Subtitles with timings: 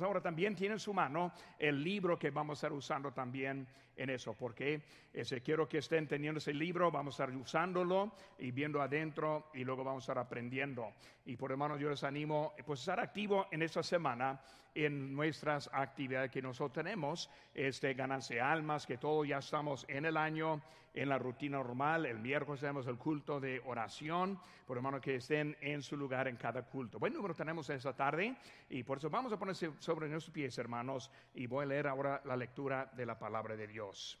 [0.00, 4.10] ahora también tiene en su mano el libro que vamos a estar usando también en
[4.10, 8.80] eso, porque ese, quiero que estén teniendo ese libro, vamos a estar usándolo y viendo
[8.80, 10.92] adentro y luego vamos a estar aprendiendo.
[11.26, 14.40] Y por hermanos, yo les animo pues estar activo en esta semana
[14.74, 20.16] en nuestras actividades que nosotros tenemos, este, ganarse almas, que todos ya estamos en el
[20.16, 20.62] año,
[20.94, 25.56] en la rutina normal, el miércoles tenemos el culto de oración, por hermano que estén
[25.60, 26.98] en su lugar en cada culto.
[26.98, 28.36] Buen número tenemos esta tarde
[28.68, 32.20] y por eso vamos a ponerse sobre nuestros pies, hermanos, y voy a leer ahora
[32.24, 34.18] la lectura de la palabra de Dios.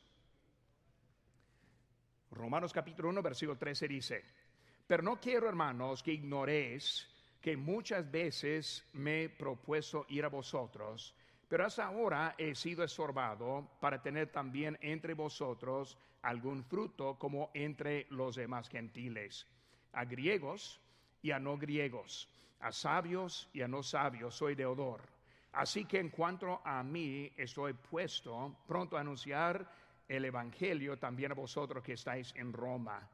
[2.30, 4.24] Romanos capítulo 1, versículo 13 dice,
[4.86, 7.06] pero no quiero, hermanos, que ignoréis
[7.40, 11.14] que muchas veces me he propuesto ir a vosotros,
[11.48, 18.06] pero hasta ahora he sido estorbado para tener también entre vosotros algún fruto como entre
[18.10, 19.46] los demás gentiles,
[19.92, 20.80] a griegos
[21.20, 22.28] y a no griegos,
[22.60, 25.02] a sabios y a no sabios soy deudor.
[25.52, 29.68] Así que en cuanto a mí estoy puesto pronto a anunciar
[30.08, 33.08] el Evangelio también a vosotros que estáis en Roma,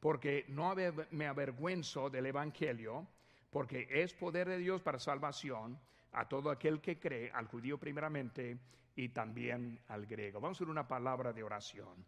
[0.00, 0.74] porque no
[1.10, 3.06] me avergüenzo del Evangelio,
[3.50, 5.78] porque es poder de Dios para salvación
[6.12, 8.58] a todo aquel que cree, al judío primeramente
[8.96, 10.40] y también al griego.
[10.40, 12.04] Vamos a hacer una palabra de oración.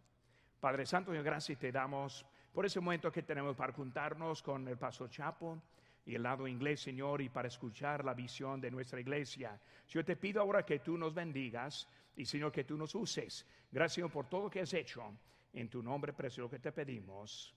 [0.59, 5.07] Padre Santo, gracias te damos por ese momento que tenemos para juntarnos con el Paso
[5.07, 5.61] Chapo
[6.05, 9.59] y el lado inglés, Señor, y para escuchar la visión de nuestra iglesia.
[9.87, 13.45] Yo te pido ahora que tú nos bendigas y, Señor, que tú nos uses.
[13.71, 15.13] Gracias por todo lo que has hecho.
[15.53, 17.53] En tu nombre precioso que te pedimos.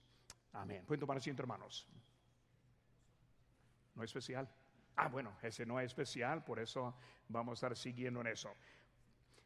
[0.53, 0.83] Amén.
[0.85, 1.87] Pueden tomar asiento, hermanos.
[3.95, 4.47] ¿No es especial?
[4.95, 6.93] Ah, bueno, ese no es especial, por eso
[7.29, 8.53] vamos a estar siguiendo en eso.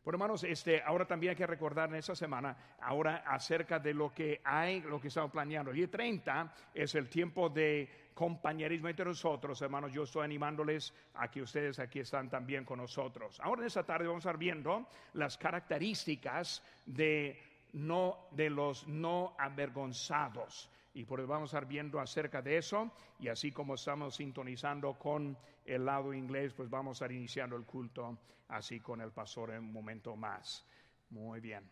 [0.06, 4.14] Bueno, hermanos, este, ahora también hay que recordar en esta semana, ahora acerca de lo
[4.14, 5.72] que hay, lo que estamos planeando.
[5.72, 9.92] El día 30 es el tiempo de compañerismo entre nosotros, hermanos.
[9.92, 13.39] Yo estoy animándoles a que ustedes aquí están también con nosotros.
[13.39, 17.42] Ahora en esta tarde vamos a estar viendo las características de
[17.73, 22.89] no de los no avergonzados y por eso vamos a estar viendo acerca de eso
[23.20, 27.66] y así como estamos sintonizando con el lado inglés, pues vamos a estar iniciando el
[27.66, 28.17] culto
[28.48, 30.66] así con el pastor en un momento más.
[31.10, 31.70] Muy bien.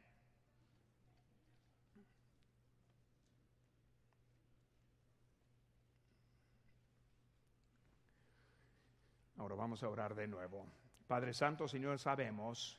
[9.38, 10.67] Ahora vamos a orar de nuevo.
[11.07, 12.78] Padre Santo, Señor, sabemos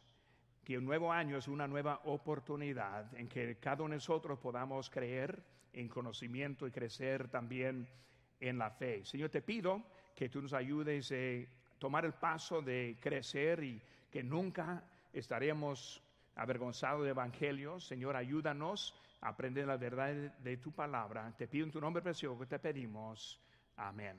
[0.63, 4.91] que un nuevo año es una nueva oportunidad en que cada uno de nosotros podamos
[4.91, 7.87] creer en conocimiento y crecer también
[8.41, 9.05] en la fe.
[9.05, 9.83] Señor, te pido
[10.15, 16.01] que tú nos ayudes a tomar el paso de crecer y que nunca estaremos
[16.37, 17.81] avergonzados del Evangelio.
[17.81, 21.33] Señor, ayúdanos a aprender la verdad de tu palabra.
[21.37, 23.41] Te pido en tu nombre precioso que te pedimos.
[23.77, 24.19] Amén.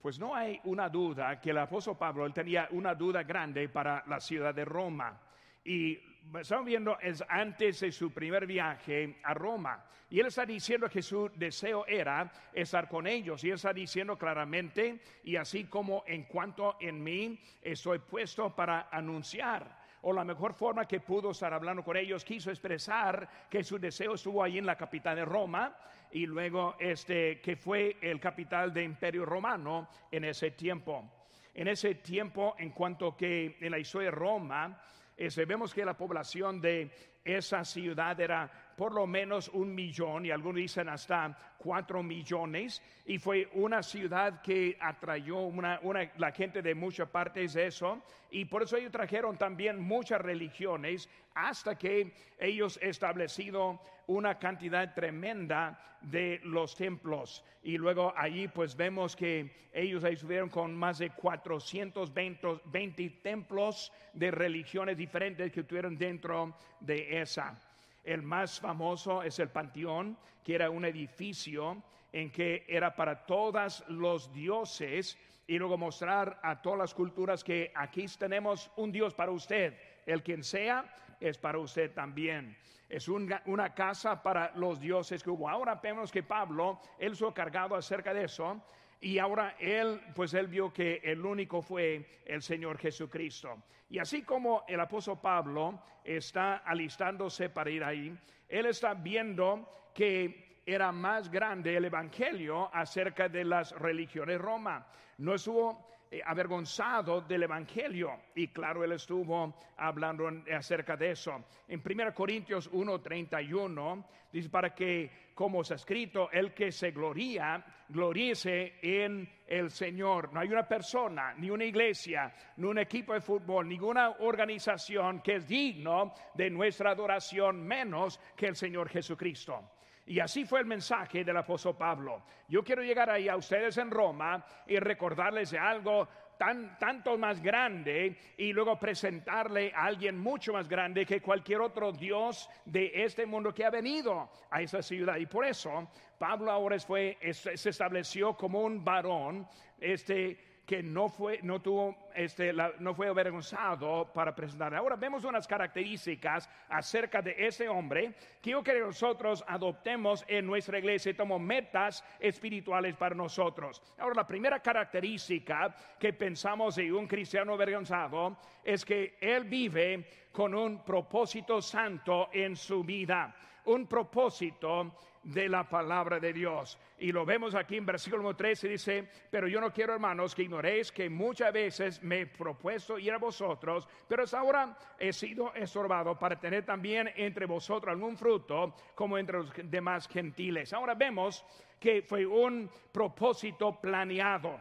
[0.00, 4.02] Pues no hay una duda que el apóstol Pablo él tenía una duda grande para
[4.08, 5.20] la ciudad de Roma.
[5.64, 6.00] Y
[6.40, 9.84] estamos viendo, es antes de su primer viaje a Roma.
[10.10, 13.42] Y él está diciendo que su deseo era estar con ellos.
[13.44, 18.88] Y él está diciendo claramente, y así como en cuanto en mí estoy puesto para
[18.90, 23.78] anunciar o la mejor forma que pudo estar hablando con ellos, quiso expresar que su
[23.78, 25.76] deseo estuvo ahí en la capital de Roma
[26.10, 31.10] y luego este que fue el capital de Imperio Romano en ese tiempo.
[31.54, 34.82] En ese tiempo, en cuanto que en la historia de Roma,
[35.16, 36.90] este, vemos que la población de
[37.24, 42.82] esa ciudad era por lo menos un millón y algunos dicen hasta cuatro millones.
[43.06, 45.80] Y fue una ciudad que atrayó una,
[46.16, 48.02] la gente de muchas partes de eso.
[48.30, 55.78] Y por eso ellos trajeron también muchas religiones hasta que ellos establecido una cantidad tremenda
[56.02, 61.10] de los templos y luego allí pues vemos que ellos ahí estuvieron con más de
[61.10, 67.58] 420 templos de religiones diferentes que tuvieron dentro de esa.
[68.02, 71.82] El más famoso es el Panteón, que era un edificio
[72.12, 77.70] en que era para todos los dioses y luego mostrar a todas las culturas que
[77.74, 80.84] aquí tenemos un Dios para usted, el quien sea,
[81.22, 82.56] es para usted también.
[82.88, 85.48] Es una, casa para los dioses que hubo.
[85.48, 88.60] Ahora vemos que Pablo, él ha cargado acerca de eso
[89.00, 93.62] y ahora él, pues él vio que el único fue el Señor Jesucristo.
[93.88, 98.16] Y así como el apóstol Pablo está alistándose para ir ahí,
[98.48, 104.86] él está viendo que era más grande el Evangelio acerca de las religiones Roma.
[105.18, 105.91] No estuvo
[106.24, 108.10] avergonzado del Evangelio.
[108.34, 111.44] Y claro, él estuvo hablando acerca de eso.
[111.68, 118.78] En 1 Corintios 1:31 dice, para que, como ha escrito, el que se gloría, gloríese
[118.82, 120.32] en el Señor.
[120.32, 125.36] No hay una persona, ni una iglesia, ni un equipo de fútbol, ninguna organización que
[125.36, 129.72] es digno de nuestra adoración menos que el Señor Jesucristo.
[130.06, 132.24] Y así fue el mensaje del apóstol Pablo.
[132.48, 137.40] Yo quiero llegar ahí a ustedes en Roma y recordarles de algo tan, tanto más
[137.40, 143.26] grande y luego presentarle a alguien mucho más grande que cualquier otro Dios de este
[143.26, 145.16] mundo que ha venido a esa ciudad.
[145.18, 145.88] Y por eso
[146.18, 149.46] Pablo ahora fue, se estableció como un varón,
[149.78, 154.74] este que no fue, no tuvo, este, no fue avergonzado para presentar.
[154.74, 161.10] Ahora vemos unas características acerca de ese hombre que que nosotros adoptemos en nuestra iglesia
[161.10, 163.82] y tomemos metas espirituales para nosotros.
[163.98, 170.54] Ahora, la primera característica que pensamos de un cristiano avergonzado es que él vive con
[170.54, 173.34] un propósito santo en su vida,
[173.66, 176.78] un propósito de la palabra de Dios.
[176.98, 180.90] Y lo vemos aquí en versículo 13, dice, pero yo no quiero, hermanos, que ignoréis
[180.90, 186.18] que muchas veces me he propuesto ir a vosotros, pero hasta ahora he sido estorbado
[186.18, 190.72] para tener también entre vosotros algún fruto como entre los demás gentiles.
[190.72, 191.44] Ahora vemos
[191.78, 194.58] que fue un propósito planeado.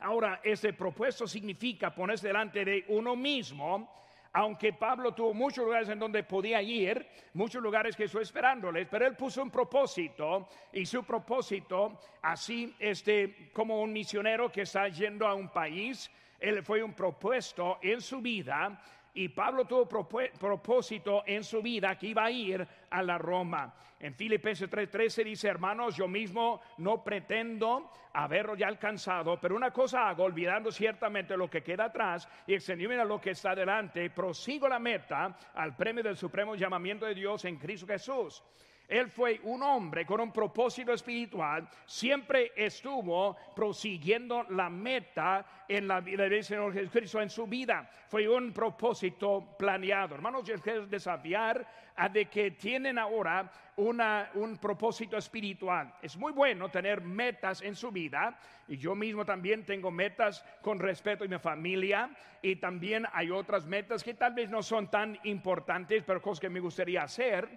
[0.00, 4.03] Ahora, ese propósito significa ponerse delante de uno mismo
[4.34, 9.06] aunque Pablo tuvo muchos lugares en donde podía ir, muchos lugares que estuvo esperándoles, pero
[9.06, 15.28] él puso un propósito y su propósito, así este, como un misionero que está yendo
[15.28, 16.10] a un país,
[16.40, 18.76] él fue un propuesto en su vida
[19.14, 23.72] y Pablo tuvo propósito en su vida que iba a ir a la Roma.
[24.00, 30.08] En Filipenses 3:13 dice, hermanos, yo mismo no pretendo haberlo ya alcanzado, pero una cosa
[30.08, 34.68] hago, olvidando ciertamente lo que queda atrás y extendiendo a lo que está delante, prosigo
[34.68, 38.42] la meta al premio del supremo llamamiento de Dios en Cristo Jesús.
[38.88, 46.00] Él fue un hombre con un propósito espiritual, siempre estuvo prosiguiendo la meta en la
[46.00, 47.88] vida del Señor Jesucristo en su vida.
[48.08, 50.14] Fue un propósito planeado.
[50.14, 51.66] Hermanos, yo quiero desafiar
[51.96, 55.94] a de que tienen ahora un propósito espiritual.
[56.02, 58.38] Es muy bueno tener metas en su vida
[58.68, 62.10] y yo mismo también tengo metas con respecto a mi familia
[62.42, 66.50] y también hay otras metas que tal vez no son tan importantes, pero cosas que
[66.50, 67.48] me gustaría hacer.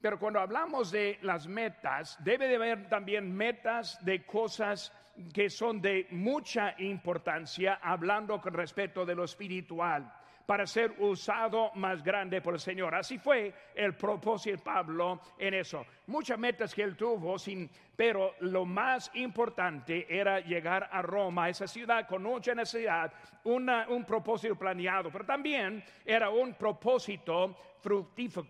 [0.00, 4.92] Pero cuando hablamos de las metas, debe de haber también metas de cosas
[5.32, 10.12] que son de mucha importancia, hablando con respecto de lo espiritual,
[10.46, 12.94] para ser usado más grande por el Señor.
[12.94, 15.84] Así fue el propósito de Pablo en eso.
[16.06, 21.66] Muchas metas que él tuvo, sin, pero lo más importante era llegar a Roma, esa
[21.66, 23.12] ciudad con mucha necesidad,
[23.44, 28.46] un propósito planeado, pero también era un propósito fructífero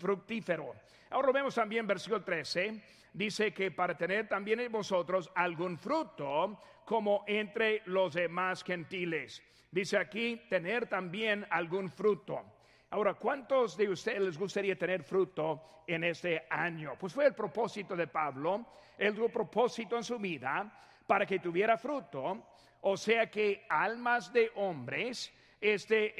[0.00, 0.74] fructífero.
[1.10, 2.82] Ahora vemos también versículo 13,
[3.12, 9.42] dice que para tener también en vosotros algún fruto como entre los demás gentiles.
[9.70, 12.42] Dice aquí tener también algún fruto.
[12.90, 16.94] Ahora, ¿cuántos de ustedes les gustaría tener fruto en este año?
[16.98, 18.66] Pues fue el propósito de Pablo,
[18.98, 20.72] el propósito en su vida
[21.06, 22.46] para que tuviera fruto,
[22.80, 26.14] o sea que almas de hombres este,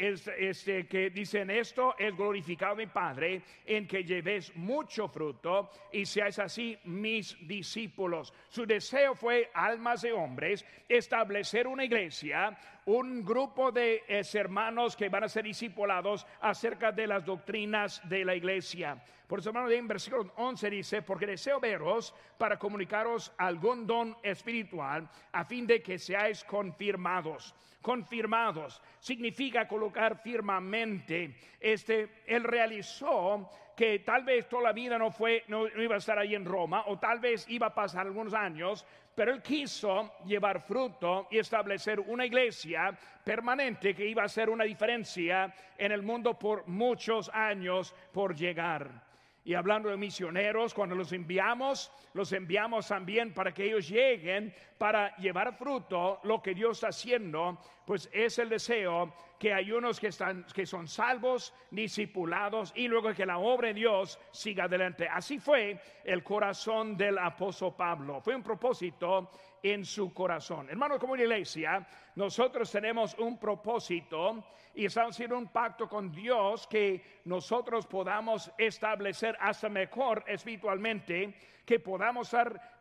[0.50, 6.38] este, que dicen esto es glorificado mi Padre en que llevéis mucho fruto y seáis
[6.38, 8.34] así mis discípulos.
[8.48, 12.56] Su deseo fue, almas de hombres, establecer una iglesia,
[12.90, 18.34] un grupo de hermanos que van a ser discipulados acerca de las doctrinas de la
[18.34, 19.00] iglesia.
[19.28, 25.08] Por eso, hermano, en versículo 11 dice, porque deseo veros para comunicaros algún don espiritual
[25.30, 27.54] a fin de que seáis confirmados.
[27.80, 31.36] Confirmados significa colocar firmemente.
[31.60, 36.18] Este, él realizó que tal vez toda la vida no fue, no, iba a estar
[36.18, 38.84] ahí en Roma, o tal vez iba a pasar algunos años,
[39.20, 44.64] pero él quiso llevar fruto y establecer una iglesia permanente que iba a hacer una
[44.64, 49.09] diferencia en el mundo por muchos años por llegar.
[49.44, 55.16] Y hablando de misioneros, cuando los enviamos, los enviamos también para que ellos lleguen, para
[55.16, 60.08] llevar fruto lo que Dios está haciendo, pues es el deseo que hay unos que,
[60.08, 65.08] están, que son salvos, discipulados y luego que la obra de Dios siga adelante.
[65.08, 68.20] Así fue el corazón del apóstol Pablo.
[68.20, 69.30] Fue un propósito
[69.62, 70.68] en su corazón.
[70.70, 71.86] Hermanos, como iglesia,
[72.16, 79.36] nosotros tenemos un propósito y estamos haciendo un pacto con Dios que nosotros podamos establecer
[79.40, 82.80] hasta mejor espiritualmente, que podamos estar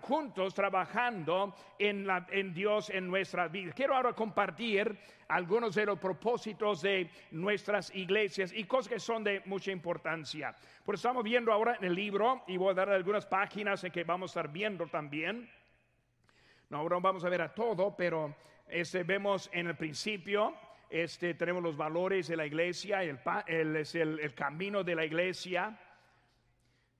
[0.00, 3.72] juntos trabajando en, la, en Dios en nuestra vida.
[3.72, 4.96] Quiero ahora compartir
[5.28, 10.54] algunos de los propósitos de nuestras iglesias y cosas que son de mucha importancia.
[10.84, 14.04] Pues estamos viendo ahora en el libro y voy a dar algunas páginas en que
[14.04, 15.48] vamos a estar viendo también.
[16.72, 18.34] No, ahora vamos a ver a todo, pero
[18.66, 20.54] este, vemos en el principio
[20.88, 25.78] este, tenemos los valores de la iglesia, el, el, el, el camino de la iglesia.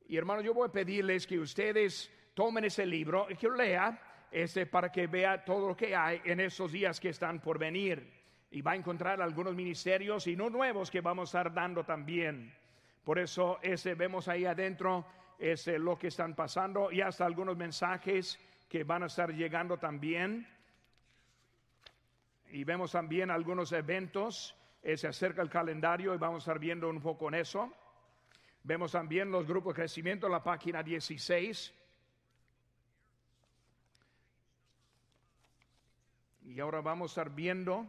[0.07, 3.99] Y hermanos, yo voy a pedirles que ustedes tomen ese libro y que lo lea
[4.31, 8.13] este, para que vea todo lo que hay en esos días que están por venir.
[8.51, 12.55] Y va a encontrar algunos ministerios y no nuevos que vamos a estar dando también.
[13.03, 15.07] Por eso ese, vemos ahí adentro
[15.39, 18.39] ese, lo que están pasando y hasta algunos mensajes
[18.73, 20.49] que van a estar llegando también
[22.51, 24.57] y vemos también algunos eventos.
[24.83, 27.71] Eh, se acerca el calendario y vamos a estar viendo un poco en eso.
[28.63, 31.75] Vemos también los grupos de crecimiento, la página 16.
[36.45, 37.87] Y ahora vamos a estar viendo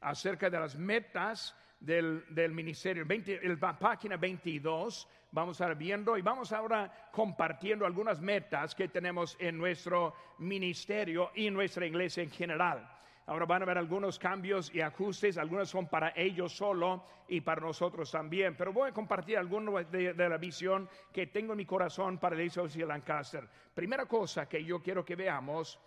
[0.00, 3.04] acerca de las metas del, del ministerio.
[3.04, 8.88] 20, la página 22 vamos a estar viendo y vamos ahora compartiendo algunas metas que
[8.88, 12.88] tenemos en nuestro ministerio y nuestra iglesia en general.
[13.26, 17.60] Ahora van a haber algunos cambios y ajustes, algunos son para ellos solo y para
[17.60, 18.56] nosotros también.
[18.56, 22.42] Pero voy a compartir algunos de, la visión que tengo en mi corazón para el
[22.42, 23.48] iglesia de Lancaster.
[23.72, 25.78] Primera cosa que yo quiero que veamos,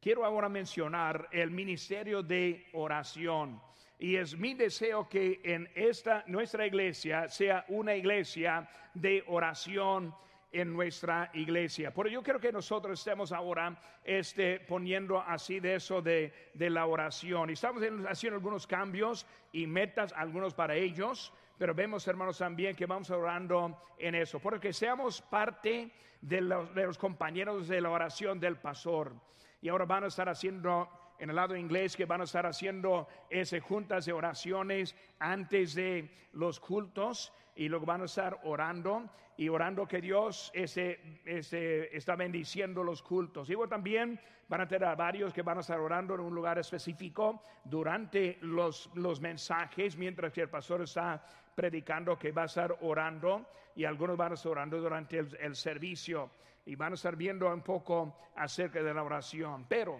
[0.00, 3.67] quiero ahora mencionar el ministerio de oración.
[3.98, 10.14] Y es mi deseo que en esta nuestra iglesia sea una iglesia de oración
[10.52, 11.92] en nuestra iglesia.
[11.92, 16.86] Por yo quiero que nosotros estemos ahora este, poniendo así de eso de, de la
[16.86, 17.50] oración.
[17.50, 22.86] Y estamos haciendo algunos cambios y metas, algunos para ellos, pero vemos, hermanos, también que
[22.86, 25.90] vamos orando en eso, porque seamos parte
[26.20, 29.12] de los, de los compañeros de la oración del pastor.
[29.60, 30.88] Y ahora van a estar haciendo
[31.18, 36.10] en el lado inglés que van a estar haciendo ese juntas de oraciones antes de
[36.32, 42.16] los cultos y luego van a estar orando y orando que Dios ese, ese, está
[42.16, 43.48] bendiciendo los cultos.
[43.48, 46.58] Y luego también van a tener varios que van a estar orando en un lugar
[46.58, 51.22] específico durante los, los mensajes, mientras que el pastor está
[51.54, 56.30] predicando que va a estar orando y algunos van a estar orando durante el servicio
[56.64, 59.66] y van a estar viendo un poco acerca de la oración.
[59.68, 59.98] Pero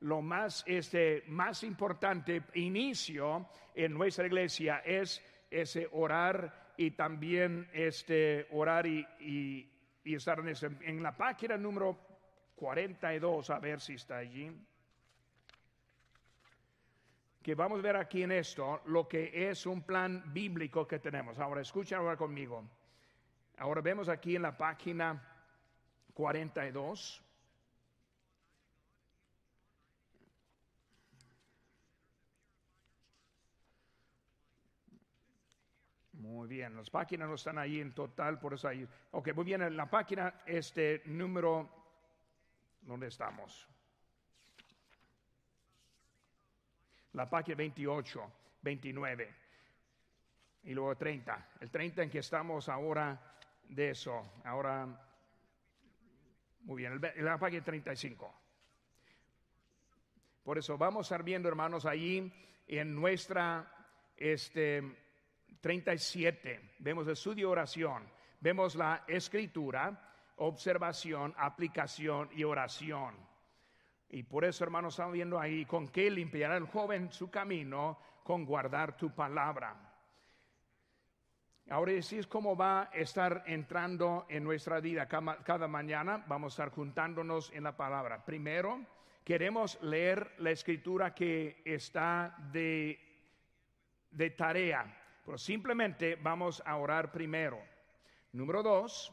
[0.00, 8.46] lo más, este, más importante inicio en nuestra iglesia es ese orar y también este,
[8.50, 11.98] orar y, y, estar en, ese, en la página número
[12.54, 14.50] 42, a ver si está allí.
[17.42, 21.38] Que vamos a ver aquí en esto lo que es un plan bíblico que tenemos.
[21.38, 22.64] Ahora, escuchen ahora conmigo.
[23.58, 25.22] Ahora vemos aquí en la página
[26.14, 27.27] 42.
[36.28, 38.86] Muy bien, las páginas no están ahí en total, por eso ahí.
[39.12, 41.70] Ok, muy bien, en la página, este número,
[42.82, 43.66] ¿dónde estamos?
[47.14, 49.34] La página 28, 29
[50.64, 51.52] y luego 30.
[51.60, 53.18] El 30 en que estamos ahora
[53.66, 54.34] de eso.
[54.44, 54.86] Ahora,
[56.60, 58.34] muy bien, en la página 35.
[60.42, 62.30] Por eso vamos a estar viendo, hermanos, ahí
[62.66, 63.66] en nuestra,
[64.14, 65.07] este,
[65.60, 68.08] 37, vemos estudio oración,
[68.40, 73.14] vemos la escritura, observación, aplicación y oración.
[74.10, 78.44] Y por eso, hermanos, estamos viendo ahí con qué limpiará el joven su camino, con
[78.44, 79.76] guardar tu palabra.
[81.70, 85.06] Ahora es como va a estar entrando en nuestra vida.
[85.06, 88.24] Cada, mañana vamos a estar juntándonos en la palabra.
[88.24, 88.80] Primero,
[89.22, 92.98] queremos leer la escritura que está de
[94.38, 97.62] tarea pero simplemente vamos a orar primero.
[98.32, 99.12] Número dos,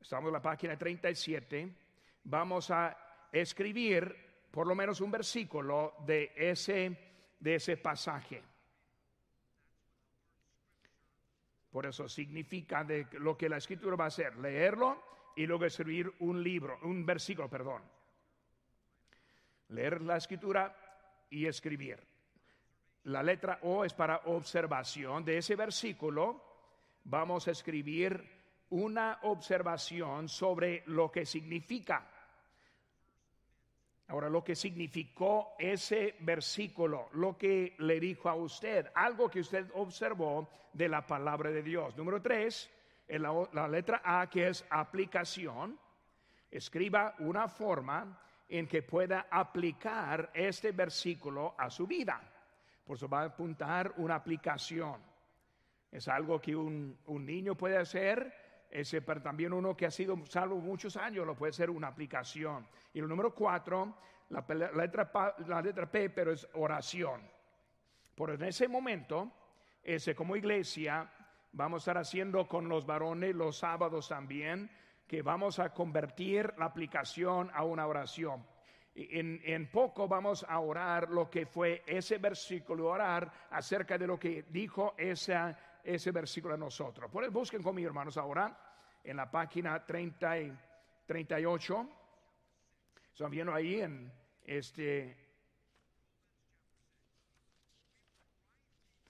[0.00, 1.76] estamos en la página 37,
[2.22, 2.96] vamos a
[3.32, 6.96] escribir por lo menos un versículo de ese,
[7.40, 8.40] de ese pasaje.
[11.72, 15.02] Por eso significa de lo que la escritura va a hacer, leerlo
[15.34, 17.82] y luego escribir un libro, un versículo, perdón.
[19.70, 22.15] Leer la escritura y escribir.
[23.06, 25.24] La letra O es para observación.
[25.24, 26.42] De ese versículo
[27.04, 28.20] vamos a escribir
[28.70, 32.04] una observación sobre lo que significa.
[34.08, 39.70] Ahora, lo que significó ese versículo, lo que le dijo a usted, algo que usted
[39.74, 41.96] observó de la palabra de Dios.
[41.96, 42.68] Número tres,
[43.06, 45.78] en la, letra A, que es aplicación,
[46.50, 52.32] escriba una forma en que pueda aplicar este versículo a su vida.
[52.86, 55.00] Por eso va a apuntar una aplicación.
[55.90, 58.32] Es algo que un, un niño puede hacer,
[58.70, 62.66] ese, pero también uno que ha sido salvo muchos años lo puede ser una aplicación.
[62.92, 63.96] Y el número cuatro,
[64.30, 65.10] la, letra,
[65.46, 67.22] la letra P, pero es oración.
[68.14, 69.30] Por en ese momento,
[69.82, 71.10] ese, como iglesia,
[71.52, 74.70] vamos a estar haciendo con los varones los sábados también,
[75.06, 78.44] que vamos a convertir la aplicación a una oración.
[78.98, 84.46] En, poco vamos a orar lo que fue ese versículo, orar acerca de lo que
[84.48, 87.10] dijo esa, ese versículo a nosotros.
[87.10, 88.58] Por eso busquen conmigo, hermanos, ahora
[89.04, 90.58] en la página 30 y
[91.06, 91.88] 38.
[93.12, 94.10] Están viendo ahí en
[94.44, 95.16] este.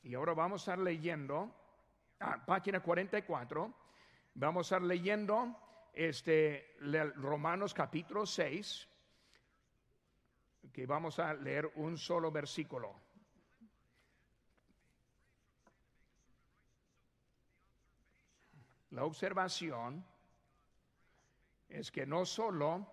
[0.03, 1.53] Y ahora vamos a estar leyendo,
[2.21, 3.75] ah, página 44,
[4.35, 5.57] vamos a estar leyendo
[5.93, 6.77] este,
[7.17, 8.89] Romanos capítulo 6,
[10.77, 12.95] que vamos a leer un solo versículo.
[18.91, 20.05] La observación
[21.67, 22.87] es que no solo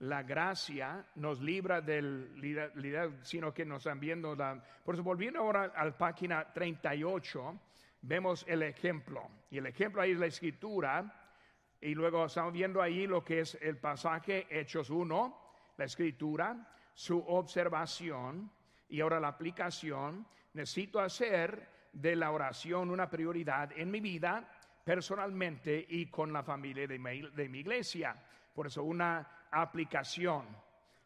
[0.00, 4.60] la gracia nos libra del sino que nos están viendo la...
[4.84, 7.56] Por eso, volviendo ahora a la página 38,
[8.00, 9.30] vemos el ejemplo.
[9.48, 11.38] Y el ejemplo ahí es la escritura.
[11.80, 15.38] Y luego estamos viendo ahí lo que es el pasaje Hechos 1,
[15.76, 18.50] la escritura, su observación
[18.88, 20.26] y ahora la aplicación.
[20.54, 24.48] Necesito hacer de la oración una prioridad en mi vida
[24.84, 28.16] personalmente y con la familia de mi, iglesia.
[28.54, 30.46] Por eso una aplicación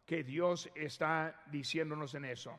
[0.05, 2.59] que Dios está diciéndonos en eso.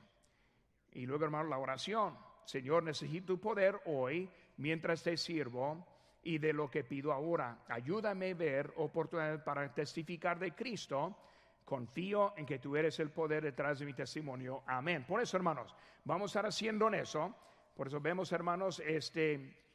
[0.94, 2.18] Y luego, hermano, la oración.
[2.46, 5.86] Señor, necesito tu poder hoy mientras te sirvo
[6.24, 7.60] y de lo que pido ahora.
[7.68, 11.16] Ayúdame a ver oportunidades para testificar de Cristo.
[11.68, 14.64] Confío en que tú eres el poder detrás de mi testimonio.
[14.66, 15.04] Amén.
[15.06, 17.36] Por eso, hermanos, vamos a estar haciendo en eso.
[17.76, 19.68] Por eso vemos, hermanos, este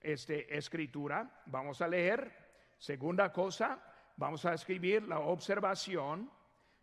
[0.00, 1.42] este, escritura.
[1.46, 2.48] Vamos a leer.
[2.76, 3.82] Segunda cosa,
[4.16, 6.30] vamos a escribir la observación.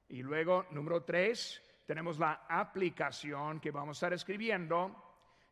[0.10, 5.05] Y luego, número tres, tenemos la aplicación que vamos a estar escribiendo.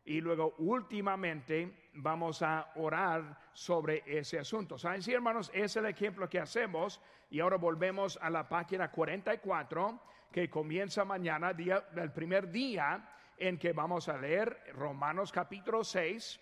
[0.04, 4.76] Y luego, últimamente, vamos a orar sobre ese asunto.
[4.76, 5.02] ¿Saben?
[5.02, 7.00] Sí, hermanos, es el ejemplo que hacemos.
[7.30, 13.58] Y ahora volvemos a la página 44, que comienza mañana, día, el primer día en
[13.58, 16.40] que vamos a leer Romanos capítulo 6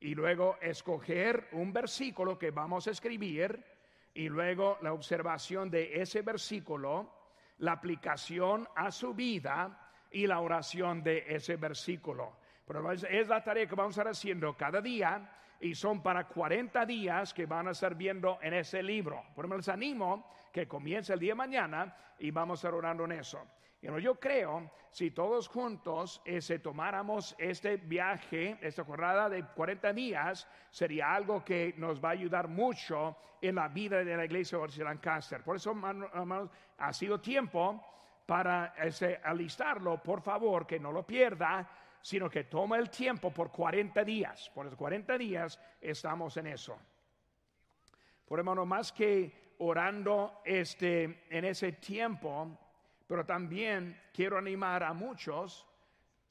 [0.00, 3.62] y luego escoger un versículo que vamos a escribir
[4.14, 7.12] y luego la observación de ese versículo,
[7.58, 12.39] la aplicación a su vida y la oración de ese versículo.
[12.70, 15.28] Pero es la tarea que vamos a estar haciendo cada día
[15.60, 19.24] y son para 40 días que van a estar viendo en ese libro.
[19.34, 23.04] Por eso les animo que comience el día de mañana y vamos a estar orando
[23.04, 23.44] en eso
[23.98, 31.14] yo creo, si todos juntos ese, tomáramos este viaje, esta jornada de 40 días, sería
[31.14, 35.42] algo que nos va a ayudar mucho en la vida de la iglesia de Lancaster.
[35.42, 37.82] Por eso, hermanos, ha sido tiempo
[38.26, 41.68] para ese, alistarlo, por favor, que no lo pierda,
[42.02, 44.50] sino que tome el tiempo por 40 días.
[44.54, 46.78] Por esos 40 días estamos en eso.
[48.26, 52.58] Por hermano, más que orando este, en ese tiempo,
[53.06, 55.66] pero también quiero animar a muchos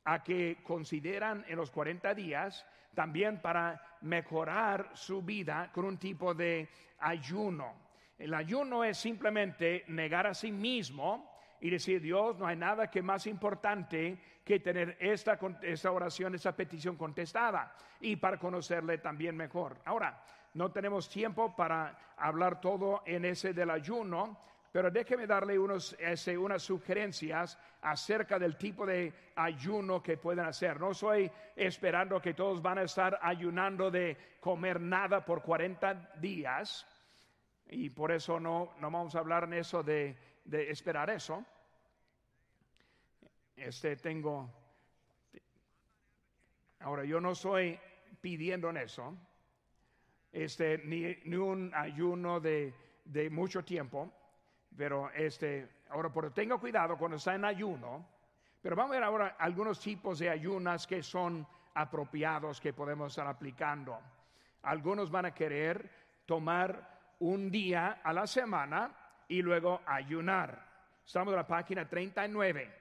[0.05, 6.33] a que consideran en los 40 días también para mejorar su vida con un tipo
[6.33, 7.73] de ayuno.
[8.17, 11.28] El ayuno es simplemente negar a sí mismo
[11.61, 16.55] y decir, Dios, no hay nada que más importante que tener esta, esta oración, esta
[16.55, 19.77] petición contestada y para conocerle también mejor.
[19.85, 24.39] Ahora, no tenemos tiempo para hablar todo en ese del ayuno,
[24.71, 25.95] pero déjeme darle unos,
[26.37, 30.79] unas sugerencias acerca del tipo de ayuno que pueden hacer.
[30.79, 36.87] No estoy esperando que todos van a estar ayunando de comer nada por 40 días.
[37.71, 40.15] Y por eso no, no vamos a hablar en eso de,
[40.49, 41.45] de esperar eso.
[43.55, 44.49] Este tengo.
[46.79, 47.79] Ahora, yo no estoy
[48.21, 49.15] pidiendo en eso.
[50.31, 52.73] Este, ni, ni un ayuno de,
[53.05, 54.13] de mucho tiempo
[54.79, 58.05] pero este, ahora, por tenga cuidado cuando está en ayuno.
[58.61, 63.27] Pero vamos a ver ahora algunos tipos de ayunas que son apropiados que podemos estar
[63.27, 63.99] aplicando.
[64.63, 65.89] Algunos van a querer
[66.25, 68.89] tomar un día a la semana
[69.29, 70.67] y luego ayunar.
[71.05, 72.75] Estamos en la página 39.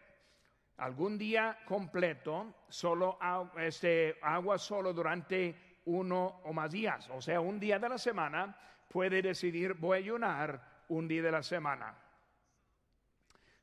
[0.79, 3.19] Algún día completo, solo
[3.57, 7.09] este, agua solo durante uno o más días.
[7.11, 8.57] O sea, un día de la semana
[8.89, 11.95] puede decidir voy a ayunar un día de la semana.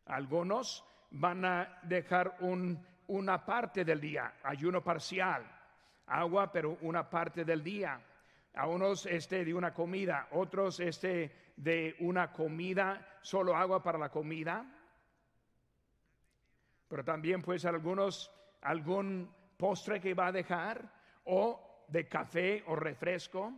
[0.05, 2.37] Algunos van a dejar
[3.07, 5.43] una parte del día, ayuno parcial,
[6.07, 7.99] agua, pero una parte del día.
[8.55, 14.09] A unos este de una comida, otros este de una comida, solo agua para la
[14.09, 14.65] comida.
[16.87, 20.91] Pero también puede ser algunos algún postre que va a dejar
[21.25, 23.53] o de café o refresco.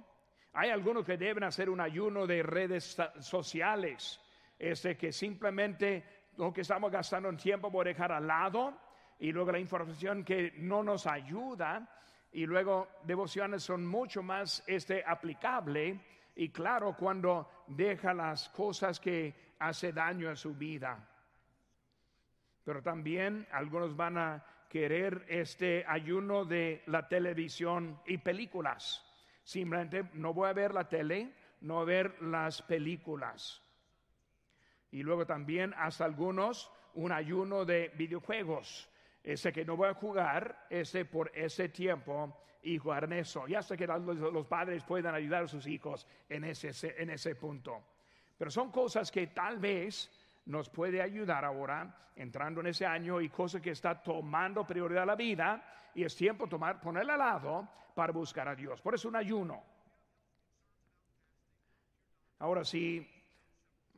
[0.54, 4.20] Hay algunos que deben hacer un ayuno de redes sociales,
[4.58, 6.04] este que simplemente
[6.38, 8.78] lo que estamos gastando en tiempo por dejar al lado
[9.20, 11.88] y luego la información que no nos ayuda
[12.32, 16.00] y luego devociones son mucho más este, aplicable
[16.36, 21.08] y claro cuando deja las cosas que hace daño a su vida.
[22.64, 29.04] Pero también algunos van a querer este ayuno de la televisión y películas.
[29.44, 33.62] Simplemente no voy a ver la tele, no a ver las películas.
[34.92, 38.90] Y luego también hasta algunos un ayuno de videojuegos.
[39.28, 43.46] Ese que no voy a jugar, ese por ese tiempo y jugar eso.
[43.46, 47.84] Ya sé que los, padres puedan ayudar a sus hijos en ese, en ese punto.
[48.38, 50.10] Pero son cosas que tal vez
[50.46, 55.08] nos puede ayudar ahora, entrando en ese año y cosas que está tomando prioridad a
[55.08, 55.62] la vida
[55.94, 58.80] y es tiempo tomar, ponerla al lado para buscar a Dios.
[58.80, 59.62] Por eso un ayuno.
[62.40, 63.06] Ahora sí,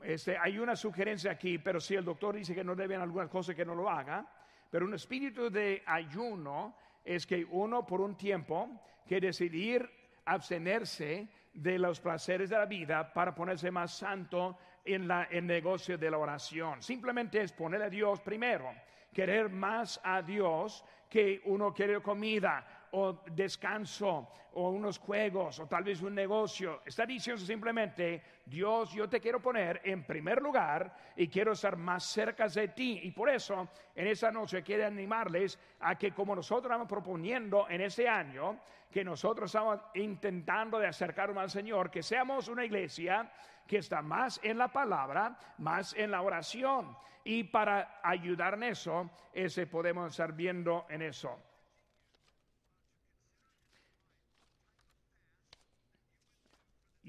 [0.01, 3.55] este, hay una sugerencia aquí, pero si el doctor dice que no deben algunas cosas
[3.55, 4.27] que no lo haga,
[4.69, 8.69] pero un espíritu de ayuno es que uno por un tiempo
[9.08, 9.89] que decidir
[10.25, 15.97] abstenerse de los placeres de la vida para ponerse más santo en la, el negocio
[15.97, 16.82] de la oración.
[16.82, 18.71] Simplemente es poner a Dios primero,
[19.13, 25.84] querer más a Dios que uno quiere comida o descanso o unos juegos o tal
[25.84, 26.82] vez un negocio.
[26.86, 32.04] Está diciendo simplemente, Dios, yo te quiero poner en primer lugar y quiero estar más
[32.04, 33.02] cerca de ti.
[33.04, 37.82] Y por eso en esta noche quiero animarles a que como nosotros estamos proponiendo en
[37.82, 38.60] este año,
[38.91, 43.32] que nosotros estamos intentando de acercarnos al Señor, que seamos una iglesia
[43.67, 46.97] que está más en la palabra, más en la oración.
[47.23, 51.38] Y para ayudar en eso, ese podemos estar viendo en eso.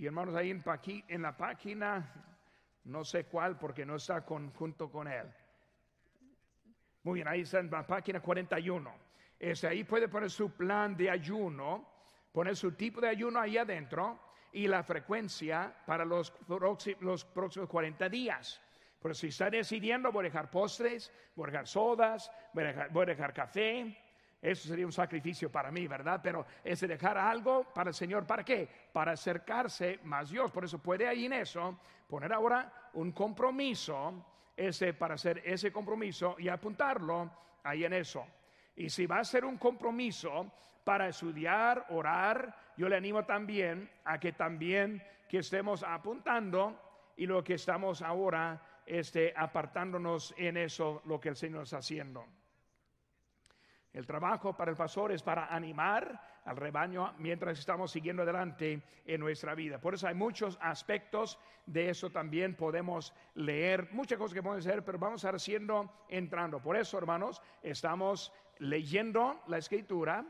[0.00, 0.64] Y hermanos, ahí en,
[1.08, 2.10] en la página,
[2.84, 5.30] no sé cuál, porque no está junto con él.
[7.02, 8.94] Muy bien, ahí está en la página 41.
[9.38, 11.86] Ese ahí puede poner su plan de ayuno,
[12.32, 14.18] poner su tipo de ayuno ahí adentro
[14.52, 16.32] y la frecuencia para los,
[17.00, 18.58] los próximos 40 días.
[19.02, 23.34] Pero si está decidiendo, voy a dejar postres, voy a dejar sodas, voy a dejar
[23.34, 23.98] café,
[24.42, 26.20] eso sería un sacrificio para mí, ¿verdad?
[26.22, 28.26] Pero es dejar algo para el Señor.
[28.26, 28.68] ¿Para qué?
[28.92, 30.50] Para acercarse más a Dios.
[30.50, 34.24] Por eso puede ahí en eso poner ahora un compromiso
[34.56, 37.30] ese, para hacer ese compromiso y apuntarlo
[37.62, 38.26] ahí en eso.
[38.76, 40.50] Y si va a ser un compromiso
[40.84, 46.80] para estudiar, orar, yo le animo también a que también que estemos apuntando
[47.16, 52.24] y lo que estamos ahora este, apartándonos en eso, lo que el Señor está haciendo.
[53.92, 59.20] El trabajo para el pastor es para animar al rebaño mientras estamos siguiendo adelante en
[59.20, 59.80] nuestra vida.
[59.80, 64.84] Por eso hay muchos aspectos de eso también podemos leer, muchas cosas que podemos hacer,
[64.84, 66.60] pero vamos a estar haciendo entrando.
[66.60, 70.24] Por eso, hermanos, estamos leyendo la escritura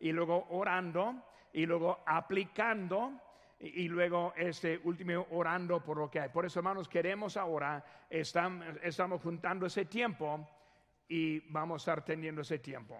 [0.00, 1.22] y luego orando
[1.52, 3.12] y luego aplicando
[3.60, 6.28] y, luego este último orando por lo que hay.
[6.28, 10.46] Por eso, hermanos, queremos ahora, estamos juntando ese tiempo
[11.08, 12.98] y vamos a estar teniendo ese tiempo.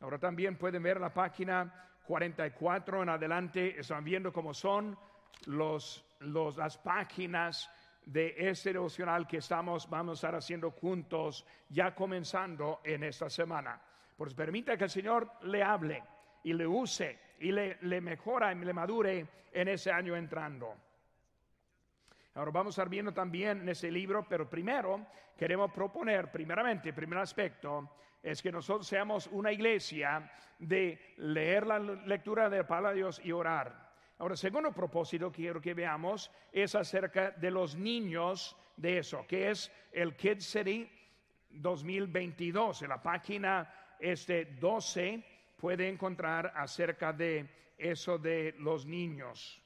[0.00, 4.98] Ahora también pueden ver la página 44 en adelante, están viendo cómo son
[5.46, 7.70] los, las páginas
[8.06, 13.80] de este devocional que estamos, vamos a estar haciendo juntos, ya comenzando en esta semana.
[14.16, 16.02] Pues permita que el Señor le hable
[16.42, 20.74] y le use y le, le mejora y le madure en ese año entrando.
[22.40, 27.18] Ahora vamos a estar viendo también en ese libro, pero primero queremos proponer, primeramente, primer
[27.18, 27.90] aspecto,
[28.22, 33.32] es que nosotros seamos una iglesia de leer la lectura de la de Dios y
[33.32, 33.92] orar.
[34.16, 39.70] Ahora, segundo propósito quiero que veamos es acerca de los niños de eso, que es
[39.92, 40.90] el Kid City
[41.50, 45.22] 2022, en la página este 12
[45.58, 49.59] puede encontrar acerca de eso de los niños.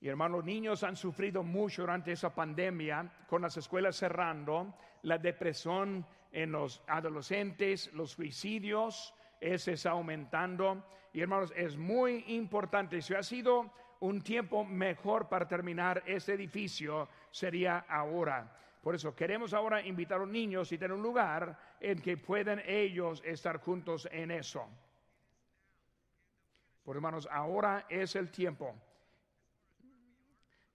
[0.00, 5.18] Y hermanos, los niños han sufrido mucho durante esa pandemia, con las escuelas cerrando, la
[5.18, 10.84] depresión en los adolescentes, los suicidios, ese está aumentando.
[11.12, 17.08] Y hermanos, es muy importante, si ha sido un tiempo mejor para terminar este edificio,
[17.32, 18.54] sería ahora.
[18.80, 22.62] Por eso queremos ahora invitar a los niños y tener un lugar en que puedan
[22.64, 24.68] ellos estar juntos en eso.
[26.84, 28.74] Por hermanos, ahora es el tiempo.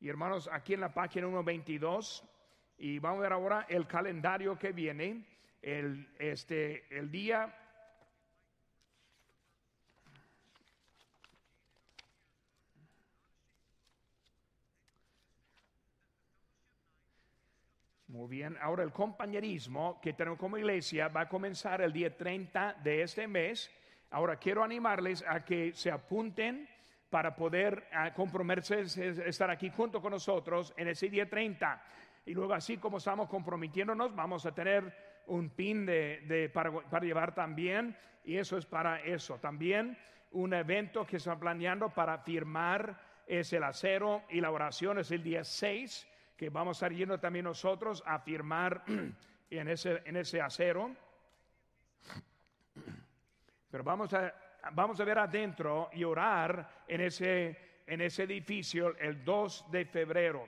[0.04, 2.26] Y hermanos, aquí en la página 122,
[2.78, 5.24] y vamos a ver ahora el calendario que viene,
[5.62, 7.58] el, este, el día
[18.08, 22.74] Muy bien, ahora el compañerismo que tenemos como iglesia va a comenzar el día 30
[22.84, 23.72] de este mes.
[24.12, 26.68] Ahora quiero animarles a que se apunten
[27.13, 31.80] para poder uh, comprometerse, estar aquí junto con nosotros en ese día 30.
[32.26, 37.36] Y luego así como estamos comprometiéndonos, vamos a tener un pin de, para, para, llevar
[37.36, 37.95] también.
[38.26, 39.38] Y eso es para eso.
[39.38, 39.95] También
[40.32, 45.21] un evento que están planeando para firmar es el acero y la oración es el
[45.21, 48.86] día 6 que vamos a estar yendo también nosotros a firmar
[49.52, 50.95] en ese, en ese acero.
[53.69, 54.34] Pero vamos a,
[54.71, 60.45] vamos a ver adentro y orar en ese, en ese edificio el 2 de febrero.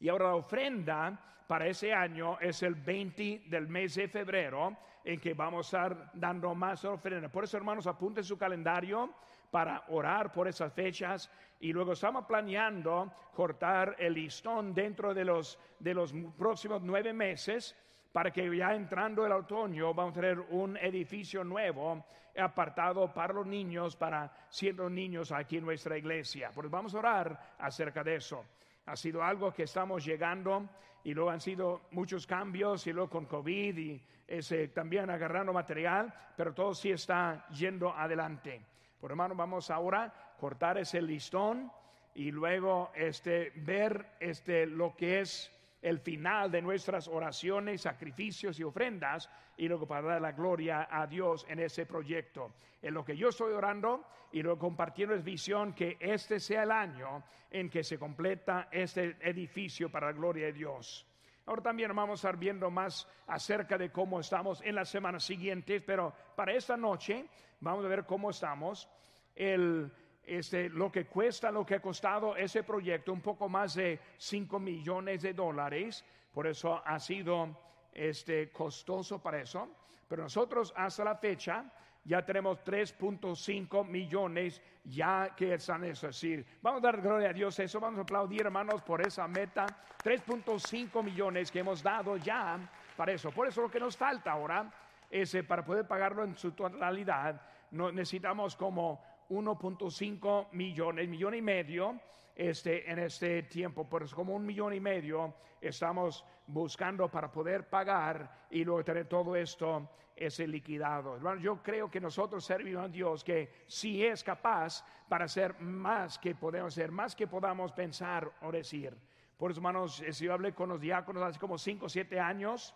[0.00, 5.20] Y ahora la ofrenda para ese año es el 20 del mes de febrero, en
[5.20, 7.28] que vamos a estar dando más ofrenda.
[7.28, 9.14] Por eso, hermanos, apunten su calendario
[9.50, 15.58] para orar por esas fechas y luego estamos planeando cortar el listón dentro de los,
[15.78, 17.76] de los próximos nueve meses
[18.12, 22.04] para que ya entrando el otoño vamos a tener un edificio nuevo
[22.38, 26.50] apartado para los niños, para siendo niños aquí en nuestra iglesia.
[26.54, 28.44] Pues vamos a orar acerca de eso.
[28.86, 30.68] Ha sido algo que estamos llegando
[31.04, 36.12] y luego han sido muchos cambios y luego con COVID y ese, también agarrando material,
[36.36, 38.60] pero todo sí está yendo adelante.
[39.00, 41.70] Por hermano, vamos ahora a cortar ese listón
[42.14, 48.64] y luego este, ver este, lo que es el final de nuestras oraciones, sacrificios y
[48.64, 52.54] ofrendas y luego para dar la gloria a Dios en ese proyecto.
[52.82, 56.70] En lo que yo estoy orando y luego compartiendo es visión que este sea el
[56.70, 61.06] año en que se completa este edificio para la gloria de Dios.
[61.46, 65.80] Ahora también vamos a estar viendo más acerca de cómo estamos en las semanas siguientes,
[65.86, 67.24] pero para esta noche
[67.60, 68.88] vamos a ver cómo estamos.
[69.34, 69.92] El,
[70.26, 74.58] este, lo que cuesta, lo que ha costado ese proyecto, un poco más de 5
[74.58, 77.56] millones de dólares, por eso ha sido
[77.92, 79.68] este, costoso para eso.
[80.08, 81.64] Pero nosotros hasta la fecha
[82.04, 85.84] ya tenemos 3.5 millones ya que están.
[85.84, 89.26] Es decir, vamos a dar gloria a Dios eso, vamos a aplaudir hermanos por esa
[89.26, 89.66] meta.
[90.04, 92.58] 3.5 millones que hemos dado ya
[92.96, 93.30] para eso.
[93.30, 94.70] Por eso lo que nos falta ahora
[95.10, 102.00] es para poder pagarlo en su totalidad, necesitamos como 1.5 millones, millón y medio
[102.34, 108.46] este, en este tiempo, pues como un millón y medio estamos buscando para poder pagar
[108.50, 111.18] y luego tener todo esto ese liquidado.
[111.38, 116.34] yo creo que nosotros servimos a Dios que si es capaz para hacer más que
[116.34, 118.96] podemos hacer, más que podamos pensar o decir.
[119.36, 122.74] Por eso, hermanos, si yo hablé con los diáconos hace como 5 o 7 años,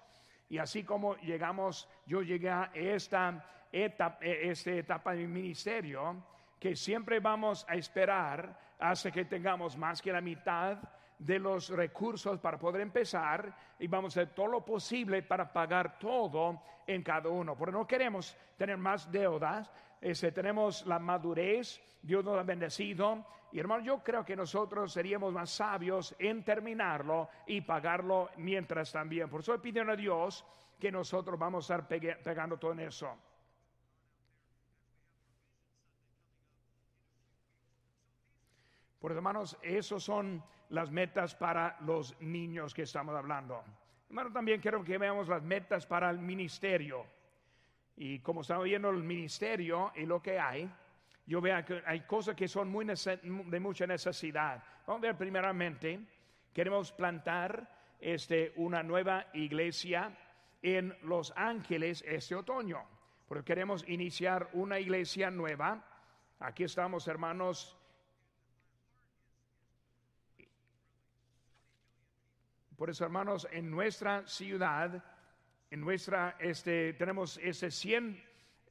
[0.51, 6.23] y así como llegamos, yo llegué a esta etapa, esta etapa de mi ministerio,
[6.61, 10.79] que siempre vamos a esperar hasta que tengamos más que la mitad
[11.19, 15.99] de los recursos para poder empezar y vamos a hacer todo lo posible para pagar
[15.99, 17.57] todo en cada uno.
[17.57, 19.71] Porque no queremos tener más deudas,
[20.01, 23.25] ese, tenemos la madurez, Dios nos ha bendecido.
[23.53, 29.29] Y hermano, yo creo que nosotros seríamos más sabios en terminarlo y pagarlo mientras también.
[29.29, 30.45] Por eso piden a Dios
[30.79, 31.89] que nosotros vamos a estar
[32.23, 33.17] pegando todo en eso.
[39.01, 43.65] Por hermanos, esos son las metas para los niños que estamos hablando.
[44.09, 47.07] Hermano, también quiero que veamos las metas para el ministerio.
[47.97, 50.71] Y como estamos viendo el ministerio y lo que hay,
[51.27, 54.63] yo veo que hay cosas que son muy de mucha necesidad.
[54.87, 56.01] Vamos a ver primeramente,
[56.53, 60.15] queremos plantar este, una nueva iglesia
[60.61, 62.83] en Los Ángeles este otoño,
[63.27, 65.85] porque queremos iniciar una iglesia nueva.
[66.41, 67.80] Aquí estamos, hermanos,
[72.81, 75.05] Por eso, hermanos, en nuestra ciudad
[75.71, 78.25] en nuestra, este, tenemos ese 100,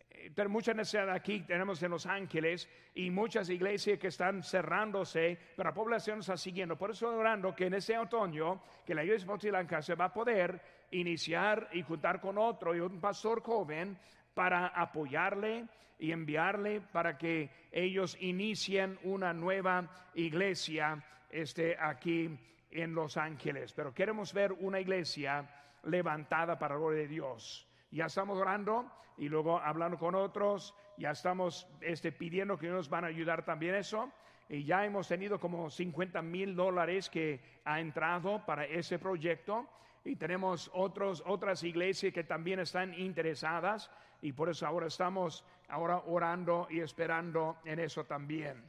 [0.10, 5.70] eh, mucha necesidad aquí, tenemos en Los Ángeles y muchas iglesias que están cerrándose, pero
[5.70, 6.76] la población está siguiendo.
[6.76, 10.60] Por eso orando que en ese otoño, que la iglesia Lancaster se va a poder
[10.90, 13.96] iniciar y juntar con otro y un pastor joven
[14.34, 15.68] para apoyarle
[16.00, 22.40] y enviarle para que ellos inicien una nueva iglesia este, aquí
[22.72, 23.74] en Los Ángeles.
[23.74, 25.50] Pero queremos ver una iglesia
[25.84, 27.68] levantada para la gloria de Dios.
[27.92, 33.06] Ya estamos orando y luego hablando con otros, ya estamos este, pidiendo que nos van
[33.06, 34.12] a ayudar también eso.
[34.48, 39.68] Y ya hemos tenido como 50 mil dólares que ha entrado para ese proyecto.
[40.04, 43.92] Y tenemos otros, otras iglesias que también están interesadas.
[44.22, 48.64] Y por eso ahora estamos ahora orando y esperando en eso también.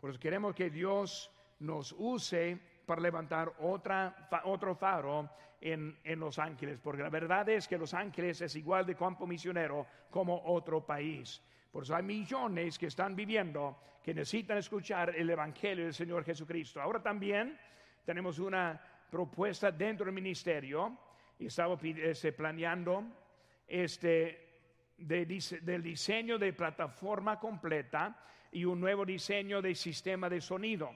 [0.00, 1.30] Por eso queremos que Dios
[1.62, 7.68] nos use para levantar otra, otro faro en, en, Los Ángeles, porque la verdad es
[7.68, 11.40] que Los Ángeles es igual de campo misionero como otro país.
[11.70, 16.80] Por eso hay millones que están viviendo que necesitan escuchar el Evangelio del Señor Jesucristo.
[16.80, 17.58] Ahora también
[18.04, 20.98] tenemos una propuesta dentro del ministerio
[21.38, 23.04] y estamos este, planeando
[23.66, 24.60] este,
[24.98, 30.90] del diseño de plataforma completa y un nuevo diseño de sistema de sonido.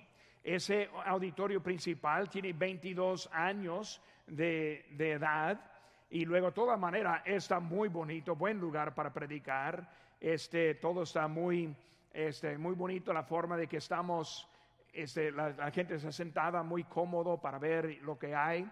[0.47, 5.61] Ese auditorio principal tiene 22 años de, edad
[6.09, 9.91] y luego de toda manera está muy bonito, buen lugar para predicar.
[10.21, 11.75] Este, todo está muy,
[12.13, 14.49] este, muy bonito, la forma de que estamos,
[14.93, 18.71] este, la, gente está sentada muy cómodo para ver lo que hay.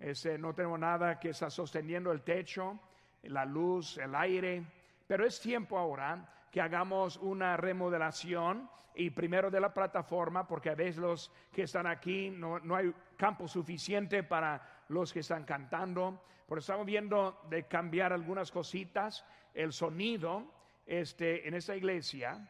[0.00, 2.76] Este, no tenemos nada que está sosteniendo el techo,
[3.22, 4.64] la luz, el aire,
[5.06, 10.74] pero es tiempo ahora que hagamos una remodelación y primero de la plataforma, porque a
[10.74, 16.22] veces los que están aquí no, hay campo suficiente para los que están cantando.
[16.46, 19.24] Por eso estamos viendo de cambiar algunas cositas.
[19.54, 20.44] El sonido
[20.84, 22.46] este, en esta iglesia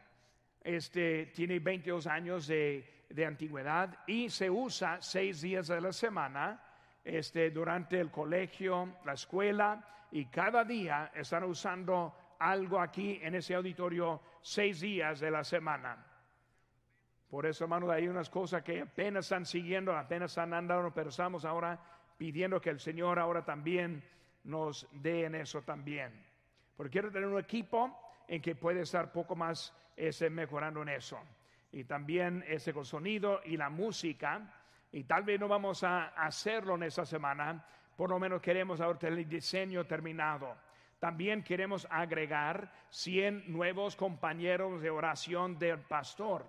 [0.61, 6.61] este, tiene 22 años de, de antigüedad y se usa seis días de la semana
[7.05, 13.55] este, durante el colegio, la escuela, y cada día están usando algo aquí en ese
[13.55, 16.05] auditorio seis días de la semana.
[17.29, 21.45] Por eso, hermanos, hay unas cosas que apenas están siguiendo, apenas están andando, pero estamos
[21.45, 21.79] ahora
[22.17, 24.03] pidiendo que el Señor ahora también
[24.43, 26.11] nos dé en eso también.
[26.75, 31.19] Porque quiero tener un equipo en que puede estar poco más ese, mejorando en eso.
[31.71, 34.41] Y también ese con sonido y la música.
[34.91, 38.99] Y tal vez no vamos a hacerlo en esta semana, por lo menos queremos ahora
[38.99, 40.55] tener el diseño terminado.
[41.03, 46.45] También queremos agregar 100 nuevos compañeros de oración del pastor.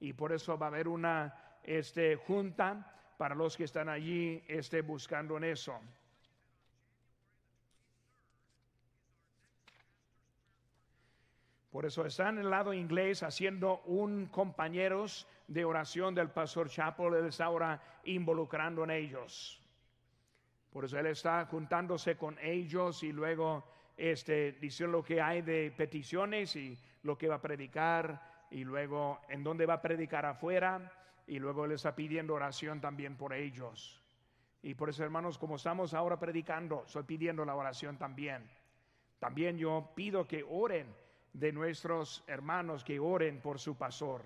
[0.00, 4.82] Y por eso va a haber una este, junta para los que están allí este,
[4.82, 5.80] buscando en eso.
[11.70, 17.14] Por eso están en el lado inglés haciendo un compañeros de oración del pastor Chapel,
[17.14, 19.58] él está ahora involucrando en ellos.
[20.70, 26.54] Por eso él está juntándose con ellos y luego este, lo que hay de peticiones
[26.56, 30.92] y lo que va a predicar y luego en dónde va a predicar afuera
[31.26, 34.02] y luego le está pidiendo oración también por ellos.
[34.62, 38.48] Y por eso, hermanos, como estamos ahora predicando, estoy pidiendo la oración también.
[39.18, 40.94] También yo pido que oren
[41.32, 44.22] de nuestros hermanos, que oren por su pastor,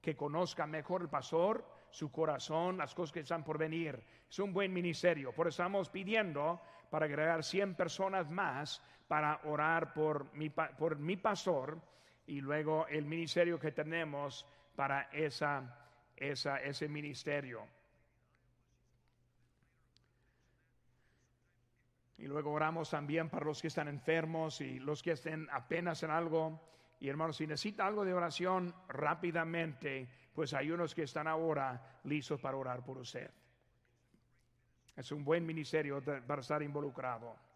[0.00, 4.00] que conozcan mejor el pastor, su corazón, las cosas que están por venir.
[4.28, 5.32] Es un buen ministerio.
[5.32, 11.16] Por eso estamos pidiendo para agregar 100 personas más para orar por mi, por mi
[11.16, 11.80] pastor
[12.28, 14.46] y luego el ministerio que tenemos
[14.76, 15.76] para esa,
[16.14, 17.66] esa, ese ministerio.
[22.18, 26.12] Y luego oramos también para los que están enfermos y los que estén apenas en
[26.12, 26.60] algo.
[27.00, 32.40] Y hermanos, si necesita algo de oración rápidamente, pues hay unos que están ahora listos
[32.40, 33.28] para orar por usted.
[34.94, 37.49] Es un buen ministerio para estar involucrado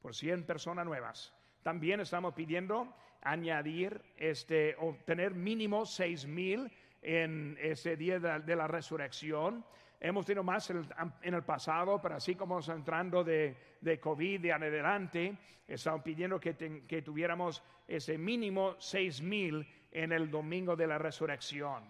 [0.00, 1.34] por 100 personas nuevas.
[1.62, 6.70] También estamos pidiendo añadir, este, obtener mínimo 6 mil
[7.02, 9.64] en ese día de, la resurrección.
[9.98, 14.52] Hemos tenido más en el, pasado, pero así como estamos entrando de, de COVID de
[14.52, 16.54] adelante, estamos pidiendo que,
[16.86, 21.84] que tuviéramos ese mínimo 6 mil en el domingo de la resurrección.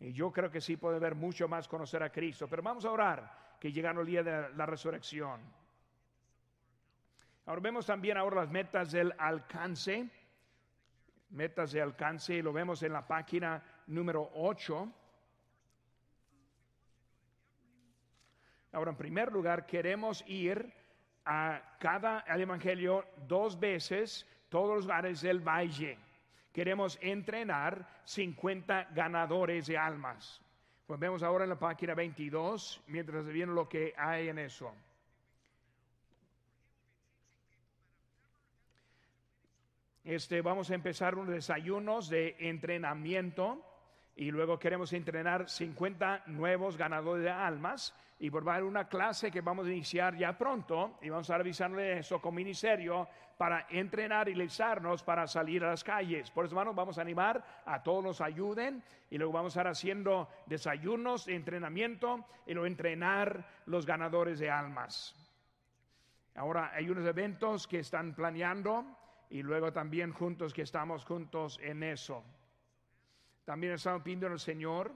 [0.00, 2.90] Y yo creo que sí puede haber mucho más conocer a Cristo, pero vamos a
[2.90, 5.40] orar que llegando el día de la resurrección.
[7.46, 10.08] Ahora vemos también ahora las metas del alcance.
[11.30, 14.92] Metas de alcance, lo vemos en la página número 8.
[18.72, 20.72] Ahora, en primer lugar, queremos ir
[21.24, 25.98] a cada al Evangelio dos veces, todos los lugares del valle.
[26.52, 30.40] Queremos entrenar 50 ganadores de almas.
[30.84, 34.74] Pues vemos ahora en la página 22, mientras viene lo que hay en eso.
[40.06, 43.60] Este, vamos a empezar unos desayunos de entrenamiento
[44.14, 49.40] y luego queremos entrenar 50 nuevos ganadores de almas y por a una clase que
[49.40, 54.36] vamos a iniciar ya pronto y vamos a avisarle eso con ministerio para entrenar y
[54.36, 56.30] listarnos para salir a las calles.
[56.30, 59.72] Por eso, hermanos, vamos a animar a todos nos ayuden y luego vamos a estar
[59.72, 65.16] haciendo desayunos de entrenamiento y luego entrenar los ganadores de almas.
[66.36, 68.86] Ahora hay unos eventos que están planeando
[69.30, 72.22] y luego también juntos que estamos juntos en eso.
[73.44, 74.92] También estamos pidiendo al Señor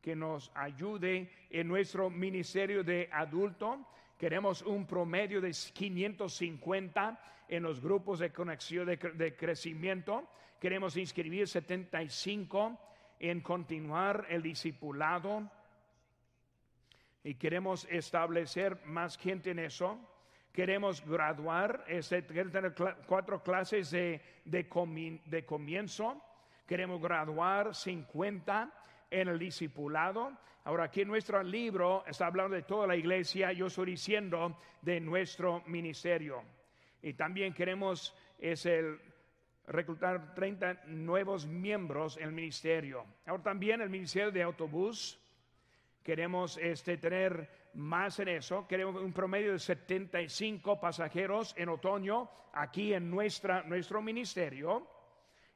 [0.00, 3.86] que nos ayude en nuestro ministerio de adulto.
[4.18, 10.28] Queremos un promedio de 550 en los grupos de conexión de, crecimiento.
[10.58, 12.78] Queremos inscribir 75
[13.18, 15.50] en continuar el discipulado.
[17.22, 19.98] Y queremos establecer más gente en eso.
[20.52, 22.74] Queremos graduar, este, tener
[23.06, 26.20] cuatro clases de, de comienzo
[26.70, 28.72] Queremos graduar 50
[29.10, 30.38] en el discipulado.
[30.62, 35.00] Ahora aquí en nuestro libro está hablando de toda la iglesia, yo estoy diciendo de
[35.00, 36.44] nuestro ministerio.
[37.02, 39.00] Y también queremos es el
[39.66, 43.04] reclutar 30 nuevos miembros en el ministerio.
[43.26, 45.18] Ahora también el ministerio de autobús
[46.04, 52.92] queremos este tener más en eso, queremos un promedio de 75 pasajeros en otoño aquí
[52.92, 54.86] en nuestra nuestro ministerio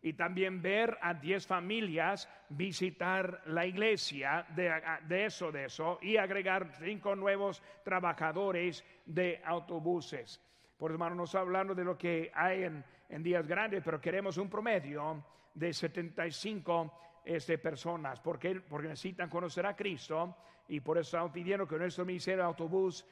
[0.05, 6.73] y también ver a 10 familias visitar la iglesia de, eso, de eso, y agregar
[6.79, 10.43] cinco nuevos trabajadores de autobuses.
[10.77, 14.51] Por hermano, no está hablando de lo que hay en, días grandes, pero queremos un
[14.51, 20.37] promedio de 75 este, personas, porque, porque necesitan conocer a Cristo
[20.69, 23.05] y por eso estamos pidiendo que nuestro ministerio de autobús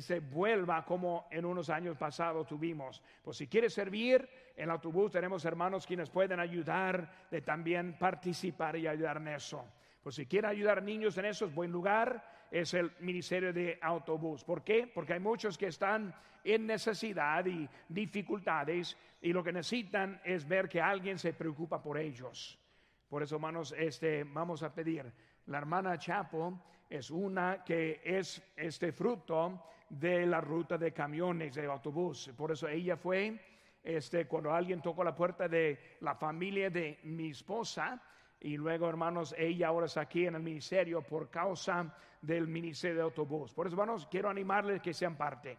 [0.00, 3.02] se vuelva como en unos años pasados tuvimos.
[3.22, 8.86] Pues si quiere servir en autobús, tenemos hermanos quienes pueden ayudar de también participar y
[8.86, 9.64] ayudar en eso.
[10.02, 14.44] Pues si quiere ayudar niños en eso, es buen lugar, es el ministerio de autobús.
[14.44, 14.90] ¿Por qué?
[14.92, 20.68] Porque hay muchos que están en necesidad y dificultades y lo que necesitan es ver
[20.68, 22.58] que alguien se preocupa por ellos.
[23.08, 25.12] Por eso, hermanos, este, vamos a pedir.
[25.48, 31.64] La hermana Chapo es una que es este fruto de la ruta de camiones de
[31.64, 32.30] autobús.
[32.36, 33.40] Por eso ella fue,
[33.82, 37.98] este, cuando alguien tocó la puerta de la familia de mi esposa,
[38.40, 43.02] y luego, hermanos, ella ahora está aquí en el ministerio por causa del ministerio de
[43.04, 43.54] autobús.
[43.54, 45.56] Por eso, hermanos, quiero animarles que sean parte.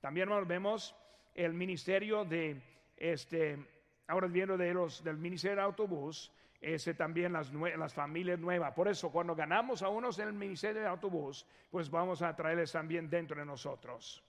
[0.00, 0.94] También, hermanos, vemos
[1.34, 2.62] el ministerio de,
[2.96, 3.58] este,
[4.06, 6.30] ahora viendo de los, del ministerio de autobús,
[6.62, 8.72] ese también las, las familias nuevas.
[8.72, 12.70] Por eso, cuando ganamos a unos en el ministerio de autobús, pues vamos a traerles
[12.70, 14.22] también dentro de nosotros.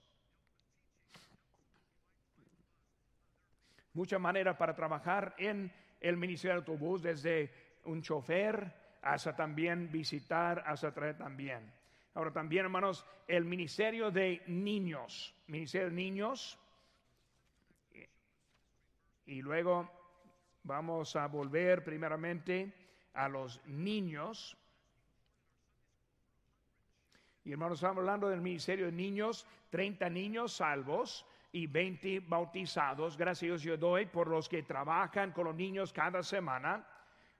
[3.93, 5.71] Mucha manera para trabajar en
[6.01, 7.53] el ministerio de autobús, desde
[7.85, 8.73] un chofer
[9.03, 11.71] hasta también visitar, hasta traer también.
[12.15, 16.59] Ahora también, hermanos, el ministerio de niños, ministerio de niños.
[19.27, 20.02] Y luego
[20.65, 22.71] Vamos a volver primeramente
[23.13, 24.55] a los niños.
[27.43, 33.17] Y hermanos, estamos hablando del ministerio de niños, 30 niños salvos y 20 bautizados.
[33.17, 36.87] Gracias a Dios yo doy por los que trabajan con los niños cada semana.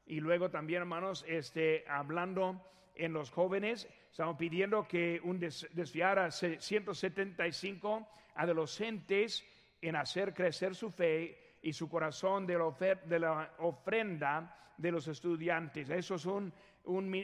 [0.06, 2.62] Y luego también, hermanos, este, hablando
[2.94, 8.06] en los jóvenes, estamos pidiendo que un desviar a 175
[8.36, 9.46] adolescentes
[9.82, 15.90] en hacer crecer su fe y su corazón de la, ofrenda de los estudiantes.
[15.90, 16.54] Eso es un,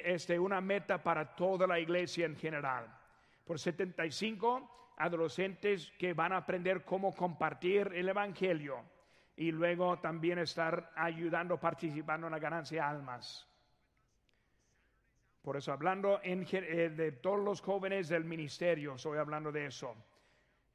[0.03, 2.87] este, una meta para toda la iglesia en general.
[3.45, 8.81] Por 75 adolescentes que van a aprender cómo compartir el Evangelio
[9.35, 13.45] y luego también estar ayudando, participando en la ganancia de almas.
[15.41, 19.95] Por eso, hablando en, eh, de todos los jóvenes del ministerio, estoy hablando de eso.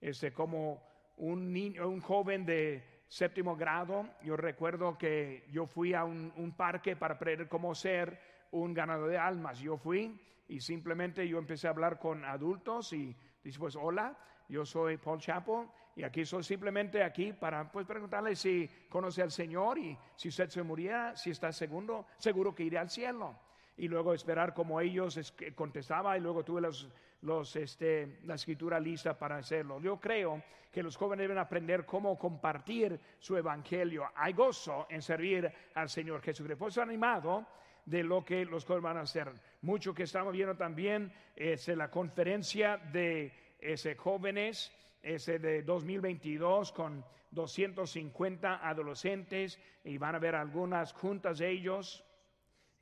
[0.00, 0.82] Este, como
[1.16, 6.96] un, niño, un joven de séptimo grado, yo recuerdo que yo fui a un, parque
[6.96, 8.18] para aprender cómo ser
[8.50, 9.60] un ganador de almas.
[9.60, 14.66] Yo fui y simplemente yo empecé a hablar con adultos y dije, pues hola, yo
[14.66, 19.78] soy Paul Chapo y aquí soy simplemente aquí para pues preguntarle si conoce al Señor
[19.78, 23.38] y si usted se muriera, si está seguro, seguro que iré al cielo.
[23.76, 26.90] Y luego esperar como ellos contestaban y luego tuve los,
[27.24, 29.80] los, este, la escritura lista para hacerlo.
[29.80, 34.04] Yo creo que los jóvenes deben aprender cómo compartir su evangelio.
[34.14, 36.58] Hay gozo en servir al Señor Jesucristo.
[36.58, 37.46] Pues animado
[37.86, 39.32] de lo que los jóvenes van a hacer.
[39.62, 44.72] Mucho que estamos viendo también es la conferencia de ese, jóvenes
[45.02, 52.04] ese de 2022 con 250 adolescentes y van a ver algunas juntas de ellos.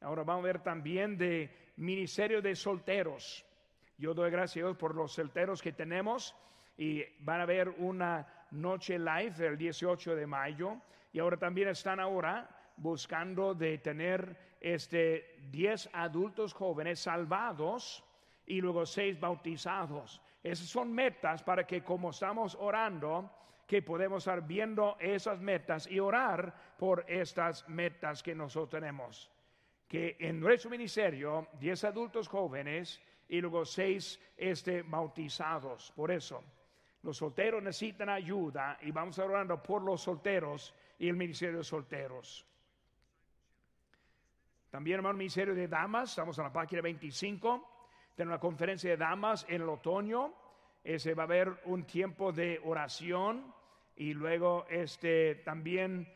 [0.00, 3.44] Ahora vamos a ver también de ministerio de solteros.
[4.02, 6.34] Yo doy gracias por los solteros que tenemos
[6.76, 10.76] y van a ver una noche live el 18 de mayo
[11.12, 18.02] y ahora también están ahora buscando de tener este 10 adultos jóvenes salvados
[18.44, 20.20] y luego seis bautizados.
[20.42, 23.30] Esas son metas para que como estamos orando,
[23.68, 29.30] que podemos estar viendo esas metas y orar por estas metas que nosotros tenemos.
[29.86, 33.00] Que en nuestro ministerio, 10 adultos jóvenes
[33.32, 35.90] y luego seis este, bautizados.
[35.96, 36.44] Por eso,
[37.02, 41.64] los solteros necesitan ayuda y vamos a orando por los solteros y el ministerio de
[41.64, 42.46] solteros.
[44.68, 47.70] También, hermano, ministerio de damas, estamos en la página 25.
[48.14, 50.34] Tenemos una conferencia de damas en el otoño.
[50.84, 53.54] Ese va a haber un tiempo de oración
[53.96, 56.06] y luego este también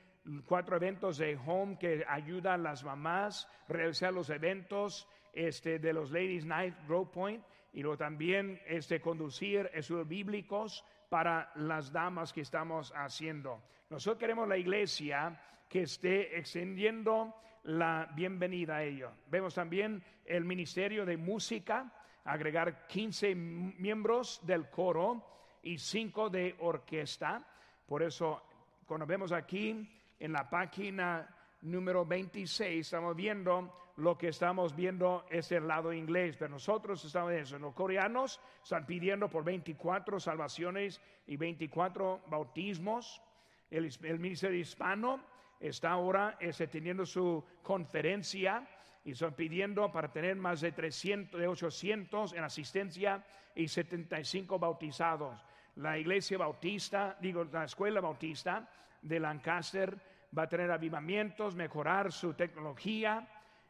[0.46, 5.92] cuatro eventos de home que ayudan a las mamás a realizar los eventos este, de
[5.92, 12.32] los Ladies Night Grove Point y luego también este, conducir estudios bíblicos para las damas
[12.32, 13.62] que estamos haciendo.
[13.90, 17.34] Nosotros queremos la iglesia que esté extendiendo
[17.64, 19.10] la bienvenida a ello.
[19.30, 21.92] Vemos también el ministerio de música,
[22.24, 27.46] agregar 15 miembros del coro y 5 de orquesta.
[27.86, 28.42] Por eso,
[28.86, 29.86] cuando vemos aquí
[30.18, 31.28] en la página
[31.60, 37.32] número 26, estamos viendo lo que estamos viendo es el lado inglés, pero nosotros estamos
[37.32, 37.58] en eso.
[37.58, 43.22] Los coreanos están pidiendo por 24 salvaciones y 24 bautismos.
[43.70, 45.20] El, el ministerio hispano
[45.58, 48.68] está ahora este, teniendo su conferencia
[49.02, 53.24] y están pidiendo para tener más de 300, de 800 en asistencia
[53.54, 55.42] y 75 bautizados.
[55.76, 58.68] La iglesia bautista, digo, la escuela bautista
[59.00, 59.96] de Lancaster
[60.36, 63.26] va a tener avivamientos, mejorar su tecnología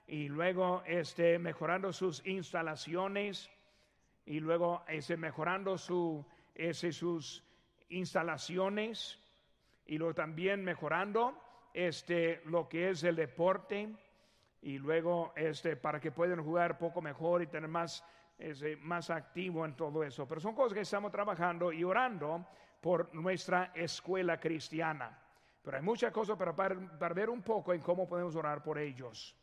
[0.07, 3.51] y luego este, mejorando sus instalaciones
[4.25, 7.43] y luego este, mejorando su, ese, sus
[7.89, 9.19] instalaciones
[9.87, 11.41] y luego también mejorando
[11.75, 13.95] este, lo que es el deporte
[14.63, 18.05] y luego este, para que puedan jugar poco mejor y tener más,
[18.39, 20.27] ese, más activo en todo eso.
[20.27, 22.47] Pero son cosas que estamos trabajando y orando
[22.81, 25.23] por nuestra escuela cristiana.
[25.63, 29.37] Pero hay muchas cosas para, para, ver un poco en cómo podemos orar por ellos.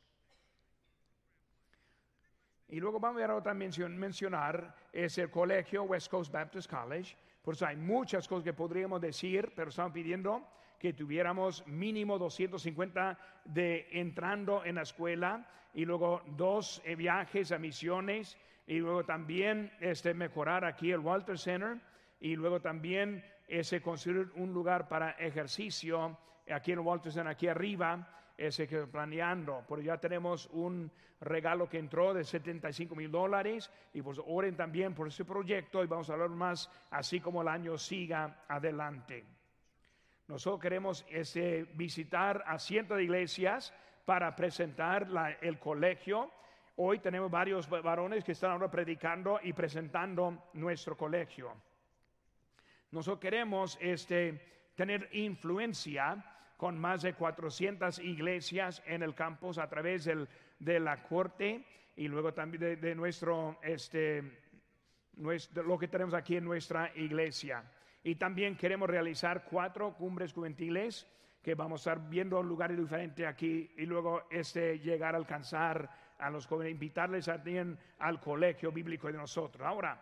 [2.74, 7.15] Y luego vamos a otra mención, mencionar, es el colegio West Coast Baptist College.
[7.43, 10.43] Por eso hay muchas cosas que podríamos decir, pero estamos pidiendo
[10.80, 13.15] que tuviéramos mínimo 250
[13.45, 19.71] de entrando en la escuela y luego dos eh, viajes a misiones y luego también
[19.80, 21.80] este, mejorar aquí el Walter Center
[22.19, 26.17] y luego también ese construir un lugar para ejercicio
[26.51, 30.91] aquí en el Walter Center, aquí arriba, ese que planeando, porque ya tenemos un
[31.21, 35.87] regalo que entró de 75 mil dólares y pues oren también por ese proyecto y
[35.87, 39.23] vamos a hablar más así como el año siga adelante.
[40.27, 43.73] Nosotros queremos ese, visitar a cientos de iglesias
[44.05, 45.07] para presentar
[45.41, 46.31] el colegio.
[46.77, 51.53] Hoy tenemos varios varones que están ahora predicando y presentando nuestro colegio.
[52.91, 56.23] Nosotros queremos este, tener influencia
[56.57, 60.09] con más de 400 iglesias en el campus a través
[60.59, 64.23] de la corte y luego también de, nuestro, este,
[65.17, 67.63] lo que tenemos aquí en nuestra iglesia.
[68.03, 71.07] Y también queremos realizar cuatro cumbres juventiles
[71.41, 76.29] que vamos a estar viendo lugares diferentes aquí y luego este, llegar a alcanzar a
[76.29, 79.65] los jóvenes, invitarles también al colegio bíblico de nosotros.
[79.67, 80.01] Ahora,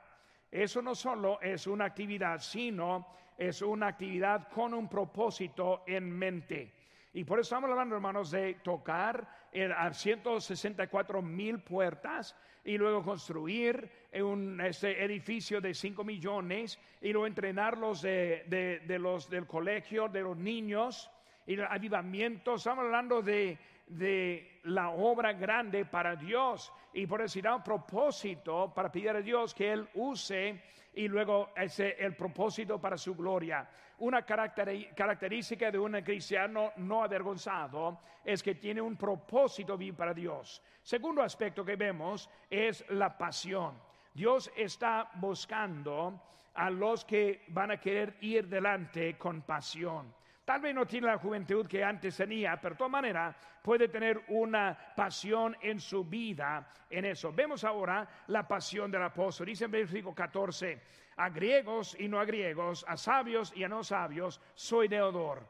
[0.51, 3.07] eso no solo es una actividad, sino
[3.41, 6.71] es una actividad con un propósito en mente.
[7.11, 9.27] Y por eso estamos hablando, hermanos, de tocar
[9.75, 17.25] a 164 mil puertas y luego construir un este edificio de 5 millones y luego
[17.25, 18.45] entrenarlos de,
[18.85, 21.09] de, los, del colegio, de los niños
[21.47, 22.55] y el avivamiento.
[22.55, 23.57] Estamos hablando de,
[23.97, 29.53] de la obra grande para Dios y por da un propósito para pedir a Dios
[29.53, 30.61] que Él use
[30.93, 33.69] y luego ese el propósito para su gloria.
[33.99, 40.61] Una característica de un cristiano no avergonzado es que tiene un propósito para Dios.
[40.81, 43.79] Segundo aspecto que vemos es la pasión.
[44.13, 46.19] Dios está buscando
[46.53, 50.13] a los que van a querer ir delante con pasión.
[50.51, 54.21] Tal vez no tiene la juventud que antes tenía, pero de todas maneras puede tener
[54.27, 57.31] una pasión en su vida en eso.
[57.31, 59.47] Vemos ahora la pasión del apóstol.
[59.47, 60.81] Dice en versículo 14,
[61.15, 65.47] a griegos y no a griegos, a sabios y a no sabios, soy deudor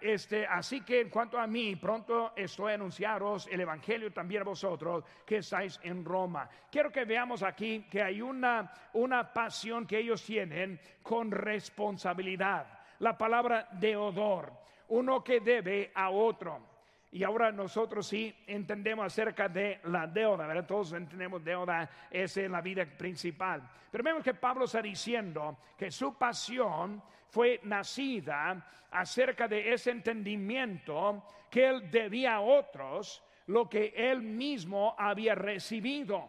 [0.00, 4.44] este, así que en cuanto a mí, pronto estoy a anunciaros el Evangelio también a
[4.44, 6.48] vosotros que estáis en Roma.
[6.70, 12.73] Quiero que veamos aquí que hay una, una pasión que ellos tienen con responsabilidad.
[13.00, 14.52] La palabra deudor,
[14.88, 16.74] uno que debe a otro.
[17.12, 20.66] Y ahora nosotros sí entendemos acerca de la deuda, ¿verdad?
[20.66, 23.62] Todos entendemos deuda, es en la vida principal.
[23.90, 31.22] Pero vemos que Pablo está diciendo que su pasión fue nacida acerca de ese entendimiento
[31.48, 36.28] que él debía a otros lo que él mismo había recibido.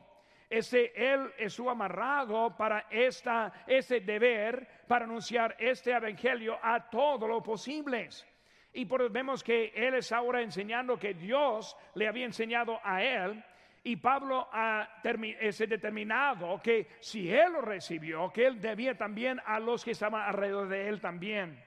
[0.50, 7.44] Ese él estuvo amarrado para esta, ese deber para anunciar este evangelio a todos los
[7.44, 8.26] posibles.
[8.74, 13.44] Y por vemos que él es ahora enseñando que Dios le había enseñado a él
[13.86, 19.86] y Pablo ha determinado que si él lo recibió, que él debía también a los
[19.86, 21.64] que estaban alrededor de él también.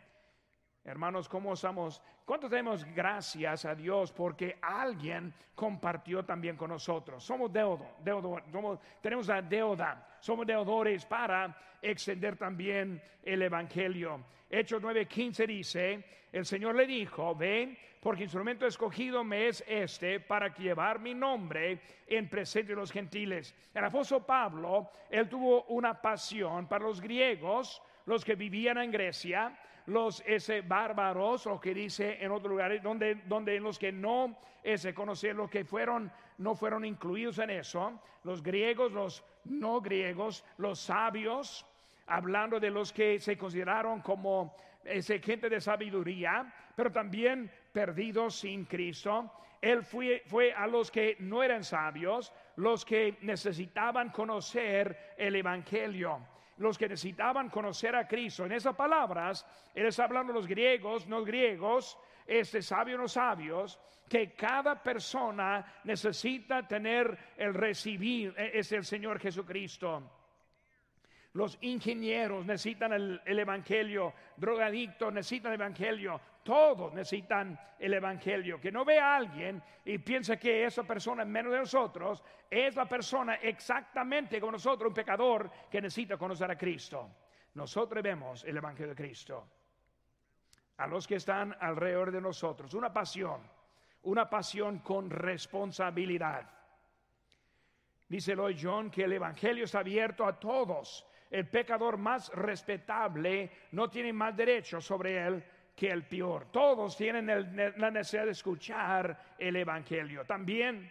[0.89, 2.01] Hermanos, ¿cómo estamos?
[2.25, 7.23] ¿Cuánto tenemos gracias a Dios porque alguien compartió también con nosotros?
[7.23, 14.25] Somos deudo, deudo somos, tenemos la deuda, somos deudores para extender también el Evangelio.
[14.49, 20.55] Hechos 9:15 dice, el Señor le dijo, ven, porque instrumento escogido me es este para
[20.55, 23.55] llevar mi nombre en presente de los gentiles.
[23.75, 29.59] El apóstol Pablo, él tuvo una pasión para los griegos, los que vivían en Grecia,
[29.87, 34.95] los ese bárbaros, lo que dice en otros lugares, donde, donde los que no ese
[34.95, 40.79] conocían, los que fueron, no fueron incluidos en eso, los griegos, los no griegos, los
[40.79, 41.65] sabios,
[42.07, 48.65] hablando de los que se consideraron como ese gente de sabiduría, pero también perdidos sin
[48.65, 49.31] Cristo.
[49.61, 56.21] Él fue, fue a los que no eran sabios, los que necesitaban conocer el Evangelio
[56.59, 58.45] los que necesitaban conocer a Cristo.
[58.45, 61.97] En esas palabras, él está hablando los griegos, no griegos,
[62.27, 69.19] este sabio, no sabios, que cada persona necesita tener el recibir, e, es el Señor
[69.21, 70.18] Jesucristo.
[71.39, 78.61] Los ingenieros necesitan el, Evangelio, drogadictos necesitan el Evangelio, todos necesitan el Evangelio.
[78.61, 82.75] Que no vea a alguien y piense que esa persona es menos de nosotros, es
[82.75, 87.09] la persona exactamente como nosotros, un pecador que necesita conocer a Cristo.
[87.55, 89.47] Nosotros vemos el Evangelio de Cristo.
[90.79, 93.41] A los que están alrededor de nosotros, una pasión,
[94.03, 96.51] una pasión con responsabilidad.
[98.09, 103.91] Dice Lloyd John que el Evangelio está abierto a todos el pecador más respetable no
[103.91, 106.47] tiene más derecho sobre él que el peor.
[106.51, 107.27] Todos tienen
[107.77, 110.25] la necesidad de escuchar el Evangelio.
[110.25, 110.91] También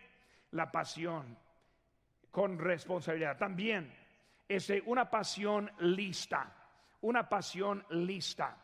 [0.51, 1.37] la pasión
[2.31, 3.37] con responsabilidad.
[3.37, 3.91] También
[4.47, 6.53] es una pasión lista.
[7.01, 8.57] Una pasión lista.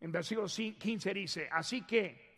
[0.00, 2.28] En versículo 15 dice, así que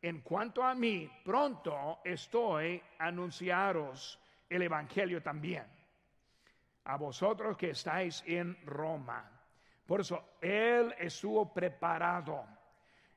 [0.00, 4.18] en cuanto a mí, pronto estoy a anunciaros
[4.48, 5.79] el Evangelio también
[6.84, 9.30] a vosotros que estáis en Roma.
[9.86, 12.44] Por eso Él estuvo preparado.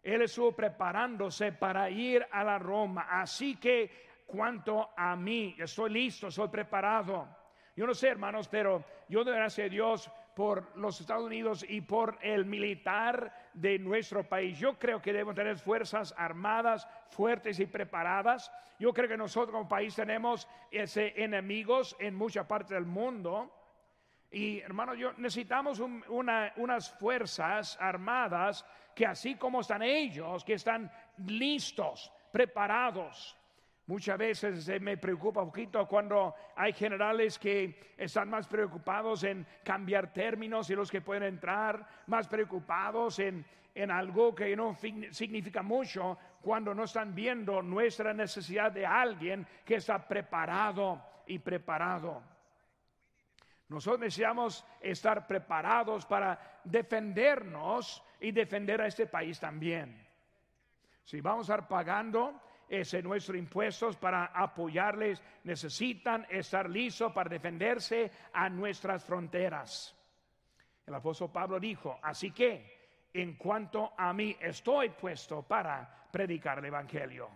[0.02, 3.08] Él estuvo preparándose para ir a la Roma.
[3.10, 7.28] Así que cuanto a mí, estoy listo, estoy preparado.
[7.76, 11.82] Yo no sé, hermanos, pero yo doy gracias a Dios por los Estados Unidos y
[11.82, 14.58] por el militar de nuestro país.
[14.58, 18.52] Yo creo que debemos tener fuerzas armadas fuertes y preparadas.
[18.80, 23.52] Yo creo que nosotros como país tenemos ese enemigos en mucha parte del mundo.
[24.32, 32.12] Y hermano, yo necesitamos unas fuerzas armadas que así como están ellos, que están listos,
[32.32, 33.38] preparados.
[33.86, 40.14] Muchas veces me preocupa un poquito cuando hay generales que están más preocupados en cambiar
[40.14, 44.78] términos y los que pueden entrar, más preocupados en, en algo que no
[45.12, 52.22] significa mucho cuando no están viendo nuestra necesidad de alguien que está preparado y preparado.
[53.68, 60.08] Nosotros necesitamos estar preparados para defendernos y defender a este país también.
[61.04, 62.40] Si vamos a estar pagando
[62.80, 69.96] ese nuestros impuestos para apoyarles, necesitan estar listos para defenderse a nuestras fronteras.
[70.86, 76.66] El apóstol Pablo dijo, así que en cuanto a mí estoy puesto para predicar el
[76.66, 77.30] Evangelio.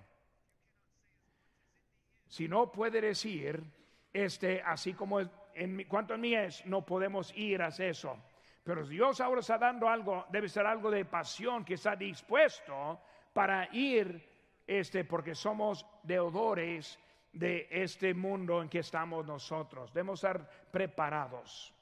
[2.28, 3.64] Si no puede decir,
[4.12, 8.18] este, así como en cuanto a mí es, no podemos ir a eso.
[8.64, 13.00] Pero Dios ahora está dando algo, debe ser algo de pasión que está dispuesto
[13.32, 14.27] para ir,
[14.68, 17.00] este, porque somos deudores
[17.32, 19.94] de este mundo en que estamos nosotros.
[19.94, 21.74] Debemos estar preparados.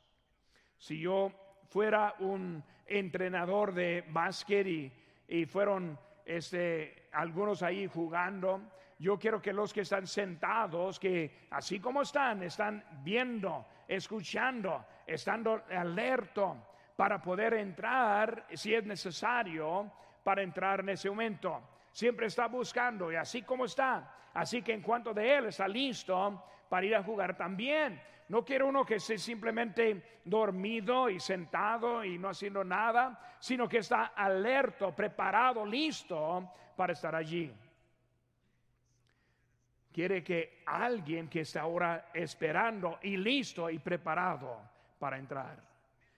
[0.77, 1.31] Si yo
[1.69, 4.91] fuera un entrenador de básquet y,
[5.27, 8.61] y fueron este, algunos ahí jugando,
[8.99, 15.63] yo quiero que los que están sentados, que así como están, están viendo, escuchando, estando
[15.69, 16.57] alerto
[16.95, 19.91] para poder entrar, si es necesario,
[20.23, 21.61] para entrar en ese momento.
[21.95, 24.13] Siempre está buscando y así como está.
[24.33, 28.01] Así que en cuanto de él está listo para ir a jugar también.
[28.27, 33.77] No quiero uno que esté simplemente dormido y sentado y no haciendo nada, sino que
[33.77, 37.49] está alerto, preparado, listo para estar allí
[39.95, 44.59] quiere que alguien que está ahora esperando y listo y preparado
[44.99, 45.57] para entrar.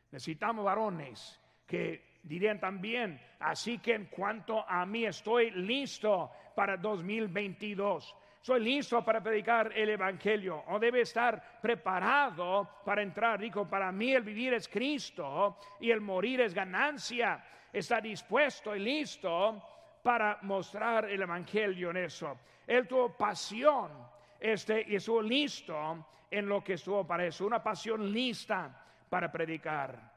[0.10, 8.16] Necesitamos varones que dirían también, así que en cuanto a mí estoy listo para 2022.
[8.42, 13.40] Soy listo para predicar el Evangelio o debe estar preparado para entrar.
[13.40, 17.44] Dijo, para mí el vivir es Cristo y el morir es ganancia.
[17.74, 19.62] Está dispuesto y listo
[20.02, 22.40] para mostrar el Evangelio en eso.
[22.66, 23.92] Él tuvo pasión
[24.40, 30.17] este, y estuvo listo en lo que estuvo para eso, una pasión lista para predicar.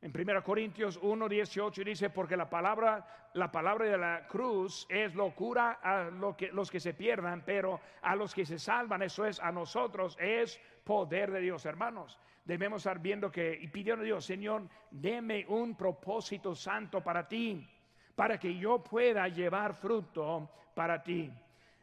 [0.00, 5.12] En 1 Corintios 1, 18 dice, porque la palabra, la palabra de la cruz es
[5.16, 9.26] locura a lo que, los que se pierdan, pero a los que se salvan, eso
[9.26, 12.16] es, a nosotros es poder de Dios, hermanos.
[12.44, 17.68] Debemos estar viendo que, y pidiendo a Dios, Señor, deme un propósito santo para ti,
[18.14, 21.30] para que yo pueda llevar fruto para ti.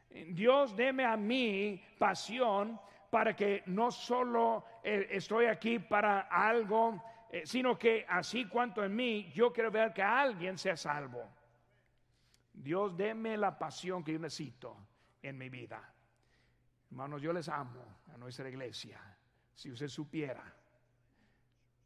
[0.09, 7.01] Dios deme a mí pasión para que no solo eh, estoy aquí para algo,
[7.32, 11.30] eh, sino que así cuanto en mí, yo quiero ver que alguien sea salvo.
[12.54, 14.78] Dios deme la pasión que yo necesito
[15.22, 15.94] en mi vida.
[16.90, 19.00] Hermanos, yo les amo a nuestra iglesia,
[19.54, 20.54] si usted supiera.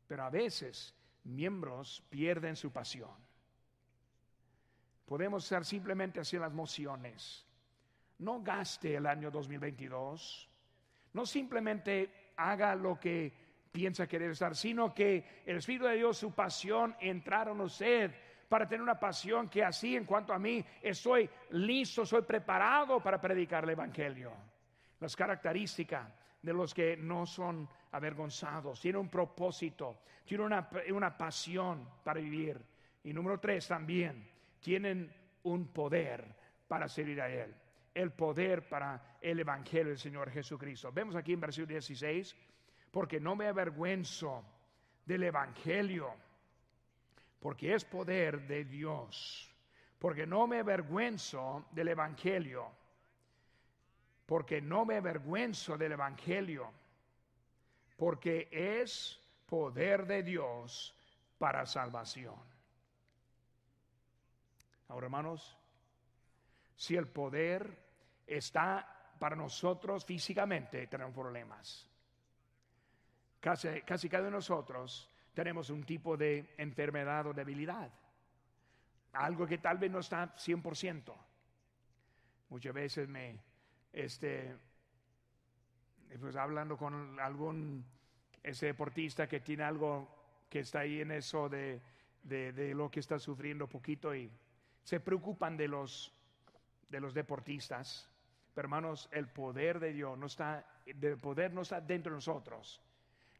[0.07, 3.15] Pero a veces miembros pierden su pasión.
[5.05, 7.49] Podemos ser simplemente así las mociones
[8.19, 10.49] no gaste el año 2022,
[11.13, 13.38] no simplemente haga lo que
[13.71, 18.15] piensa querer estar, sino que el Espíritu de Dios, su pasión, entraron en usted
[18.47, 23.21] para tener una pasión que así en cuanto a mí estoy listo, soy preparado para
[23.21, 24.33] predicar el Evangelio.
[24.99, 26.11] Las características
[26.41, 32.59] de los que no son avergonzados, tienen un propósito, tienen una, una pasión para vivir.
[33.03, 35.13] Y número tres también, tienen
[35.43, 36.35] un poder
[36.67, 37.55] para servir a Él
[37.93, 40.91] el poder para el Evangelio del Señor Jesucristo.
[40.91, 42.35] Vemos aquí en versículo 16,
[42.91, 44.43] porque no me avergüenzo
[45.05, 46.13] del Evangelio,
[47.39, 49.53] porque es poder de Dios,
[49.97, 52.71] porque no me avergüenzo del Evangelio,
[54.25, 56.71] porque no me avergüenzo del Evangelio,
[57.97, 60.95] porque es poder de Dios
[61.37, 62.35] para salvación.
[64.89, 65.57] Ahora, hermanos,
[66.75, 67.77] si el poder
[68.25, 71.88] está para nosotros físicamente, tenemos problemas.
[73.39, 77.91] Casi, cada uno de nosotros tenemos un tipo de enfermedad o debilidad.
[79.13, 81.13] Algo que tal vez no está 100%.
[82.49, 83.39] Muchas veces me,
[83.93, 84.55] este,
[86.19, 87.85] pues hablando con algún
[88.43, 90.07] ese deportista que tiene algo
[90.49, 91.81] que está ahí en eso de,
[92.23, 94.31] de, de lo que está sufriendo poquito y
[94.83, 96.13] se preocupan de los,
[96.89, 98.09] de los deportistas
[98.59, 102.81] hermanos, el poder de Dios no está, el poder no está dentro de nosotros,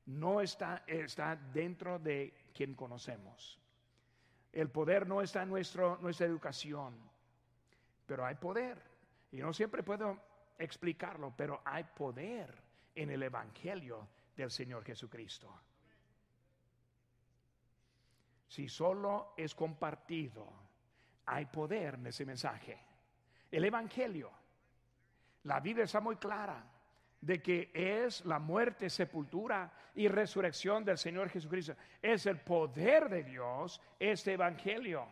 [0.10, 3.60] no está, está dentro de quien conocemos.
[4.52, 6.96] El poder no está en nuestro, nuestra educación,
[8.06, 8.82] pero hay poder.
[9.32, 10.18] Y no siempre puedo
[10.58, 12.54] explicarlo, pero hay poder
[12.96, 15.62] en el Evangelio del Señor Jesucristo.
[18.48, 20.52] Si solo es compartido,
[21.28, 22.80] hay poder en ese mensaje.
[23.52, 24.32] El Evangelio
[25.44, 26.64] la Biblia está muy clara
[27.22, 31.76] de que es la muerte, sepultura y resurrección del Señor Jesucristo.
[32.02, 35.08] Es el poder de Dios, este Evangelio.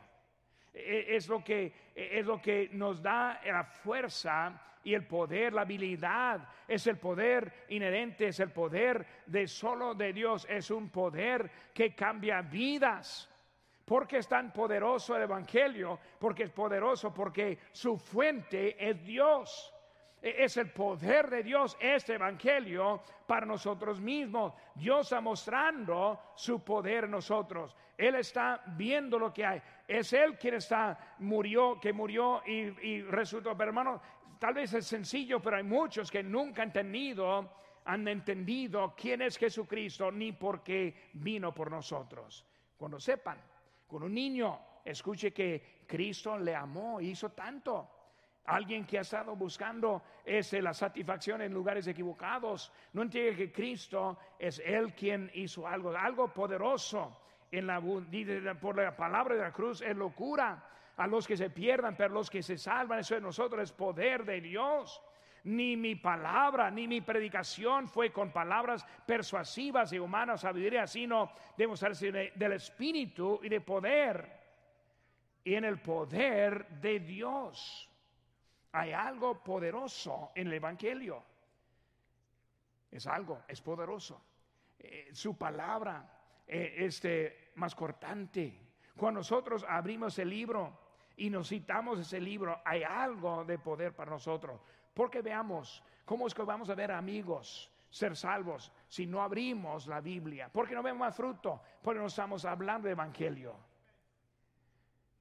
[0.74, 5.62] E, es lo que, es lo que nos da la fuerza y el poder, la
[5.62, 11.52] habilidad, es el poder inherente, es el poder de solo de Dios, es un poder
[11.74, 13.30] que cambia vidas.
[13.84, 19.74] Porque es tan poderoso el Evangelio, porque es poderoso, porque su fuente es Dios.
[20.22, 24.54] E, es el poder de Dios, este evangelio, para nosotros mismos.
[24.76, 27.76] Dios está mostrando su poder en nosotros.
[27.98, 29.62] Él está viendo lo que hay.
[29.88, 33.56] Es Él quien está, murió, que murió y, y resucitó.
[33.56, 34.02] Pero hermano,
[34.40, 37.50] tal vez es sencillo, pero hay muchos que nunca han tenido,
[37.86, 42.46] han entendido quién es Jesucristo, ni por qué vino por nosotros.
[42.78, 43.40] Cuando sepan,
[43.88, 47.97] con un niño, escuche que Cristo le amó, hizo tanto
[48.48, 52.72] Alguien que ha estado buscando ese, la satisfacción en lugares equivocados.
[52.94, 57.22] No entiende que Cristo es Él quien hizo algo, algo poderoso.
[57.52, 57.82] En la,
[58.60, 60.64] por la palabra de la cruz es locura
[60.96, 64.26] a los que se pierdan, pero los que se salvan, eso de nosotros es poder
[64.26, 65.02] de Dios.
[65.44, 72.12] Ni mi palabra, ni mi predicación fue con palabras persuasivas y humanas sabiduría, sino demostrarse
[72.12, 74.38] del Espíritu y de poder.
[75.44, 77.87] Y en el poder de Dios.
[78.78, 81.24] Hay algo poderoso en el Evangelio.
[82.92, 84.22] Es algo, es poderoso.
[84.78, 86.08] Eh, su palabra
[86.46, 88.60] eh, este, más cortante.
[88.96, 90.80] Cuando nosotros abrimos el libro
[91.16, 94.62] y nos citamos ese libro, hay algo de poder para nosotros.
[94.94, 97.72] Porque veamos, ¿cómo es que vamos a ver amigos?
[97.90, 100.52] ser salvos si no abrimos la Biblia?
[100.54, 103.56] Porque no vemos más fruto, porque no estamos hablando de evangelio.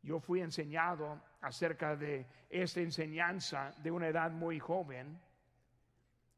[0.03, 5.17] Yo fui enseñado acerca de esta enseñanza de una edad muy joven.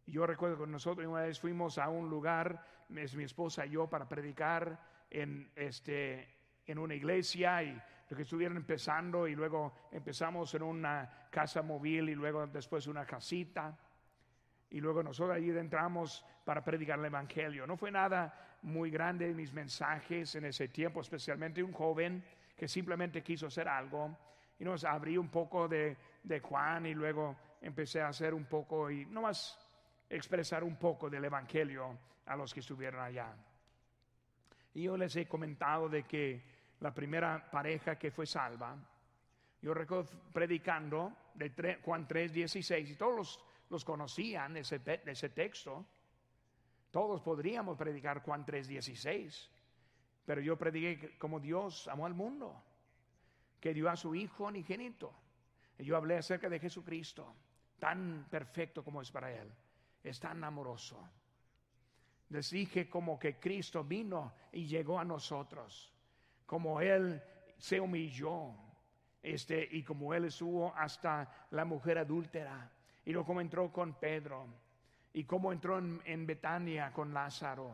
[0.07, 4.07] Yo recuerdo que nosotros una vez fuimos a un lugar, mi esposa y yo, para
[4.07, 4.79] predicar
[5.11, 6.29] en, este,
[6.67, 12.11] en una iglesia y lo que estuvieron empezando y luego empezamos en una casa móvil
[12.11, 13.79] y luego después una casita
[14.69, 17.67] y luego nosotros allí entramos para predicar el Evangelio.
[17.67, 22.23] No fue nada muy grande mis mensajes en ese tiempo, especialmente un joven
[22.55, 24.15] que simplemente quiso hacer algo.
[24.59, 28.91] Y nos abrí un poco de, de Juan y luego empecé a hacer un poco
[28.91, 29.59] y nomás
[30.09, 33.35] expresar un poco del Evangelio a los que estuvieron allá.
[34.75, 36.43] Y yo les he comentado de que
[36.81, 38.77] la primera pareja que fue salva,
[39.61, 43.41] yo recuerdo predicando de Juan 3, 16, y todos los,
[43.71, 45.85] los conocían ese, ese texto.
[46.91, 49.51] Todos podríamos predicar Juan 3, 16.
[50.25, 52.63] Pero yo prediqué como Dios amó al mundo,
[53.61, 55.13] que dio a su Hijo unigénito.
[55.79, 57.35] Y yo hablé acerca de Jesucristo,
[57.79, 59.51] tan perfecto como es para Él,
[60.03, 61.09] es tan amoroso.
[62.31, 65.93] Les dije como que Cristo vino y llegó a nosotros,
[66.47, 67.23] como Él
[67.57, 68.55] se humilló,
[69.23, 72.71] este, y como Él estuvo hasta la mujer adúltera,
[73.05, 74.47] y lo como entró con Pedro,
[75.13, 77.73] y como entró en, en Betania con Lázaro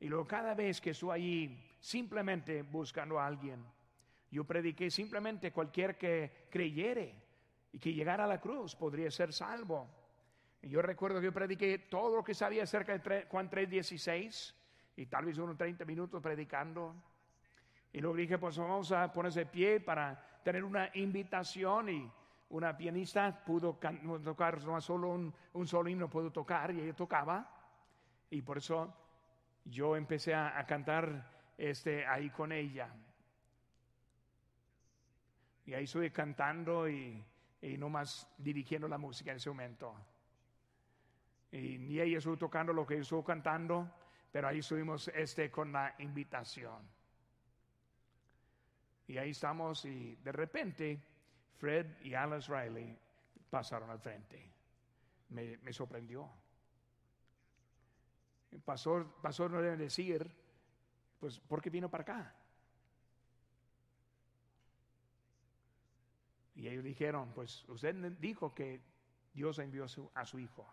[0.00, 3.62] y luego cada vez que estoy allí simplemente buscando a alguien,
[4.30, 7.14] yo prediqué simplemente cualquier que creyere
[7.72, 9.88] y que llegara a la cruz podría ser salvo.
[10.62, 14.54] Y yo recuerdo que yo prediqué todo lo que sabía acerca de Juan 3:16
[14.96, 16.94] y tal vez unos 30 minutos predicando.
[17.92, 22.10] Y luego dije, pues vamos a ponerse de pie para tener una invitación y
[22.50, 23.78] una pianista pudo
[24.24, 27.48] tocar no solo un, un solo himno, pudo tocar y ella tocaba.
[28.28, 28.94] Y por eso
[29.64, 32.92] yo empecé a, cantar este, ahí con ella.
[35.70, 37.24] Y ahí estuve cantando y,
[37.62, 39.94] y más dirigiendo la música en ese momento.
[41.52, 43.88] Y ni ella estuvo tocando lo que yo estuvo cantando,
[44.32, 46.90] pero ahí estuvimos este, con la invitación.
[49.06, 51.00] Y ahí estamos y de repente
[51.58, 52.98] Fred y Alice Riley
[53.48, 54.50] pasaron al frente.
[55.28, 56.28] Me, me sorprendió.
[58.50, 60.28] El pastor, pastor no debe decir,
[61.20, 62.39] pues, ¿por qué vino para acá?
[66.60, 68.82] Y ellos dijeron, pues usted dijo que
[69.32, 70.66] Dios envió a su, Hijo.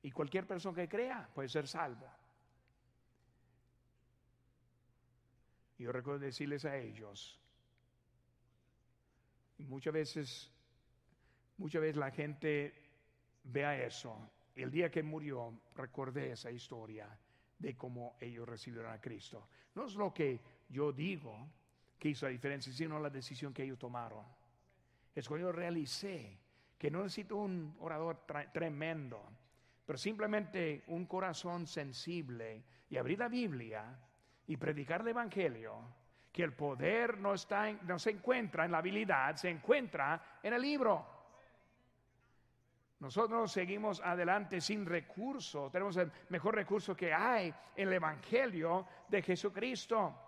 [0.00, 2.08] Y cualquier persona que crea puede ser salvo.
[5.76, 7.38] Yo recuerdo decirles a ellos,
[9.58, 10.50] muchas veces,
[11.58, 12.72] muchas veces la gente
[13.42, 17.06] vea eso el día que murió, recordé esa historia
[17.58, 19.46] de cómo ellos recibieron a Cristo.
[19.74, 20.40] No es lo que
[20.70, 21.50] yo digo
[21.98, 24.24] que hizo la diferencia, sino la decisión que ellos tomaron.
[25.14, 26.38] Es cuando yo realicé
[26.76, 29.22] que no necesito un orador tremendo,
[29.86, 33.98] pero simplemente un corazón sensible y abrir la Biblia
[34.46, 35.74] y predicar el Evangelio,
[36.32, 40.62] que el poder no, está no se encuentra en la habilidad, se encuentra en el
[40.62, 41.06] libro.
[42.98, 45.70] Nosotros seguimos adelante sin recurso.
[45.70, 50.23] Tenemos el mejor recurso que hay, el Evangelio de Jesucristo.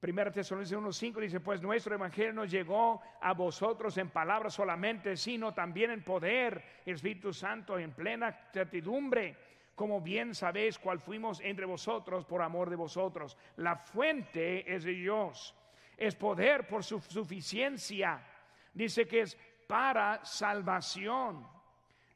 [0.00, 5.54] Primera Tesalonicenses 1.5 dice, pues nuestro evangelio no llegó a vosotros en palabras solamente, sino
[5.54, 9.36] también en poder, Espíritu Santo, en plena certidumbre,
[9.74, 13.38] como bien sabéis cuál fuimos entre vosotros por amor de vosotros.
[13.56, 15.54] La fuente es de Dios,
[15.96, 18.22] es poder por su suficiencia.
[18.74, 21.46] Dice que es para salvación.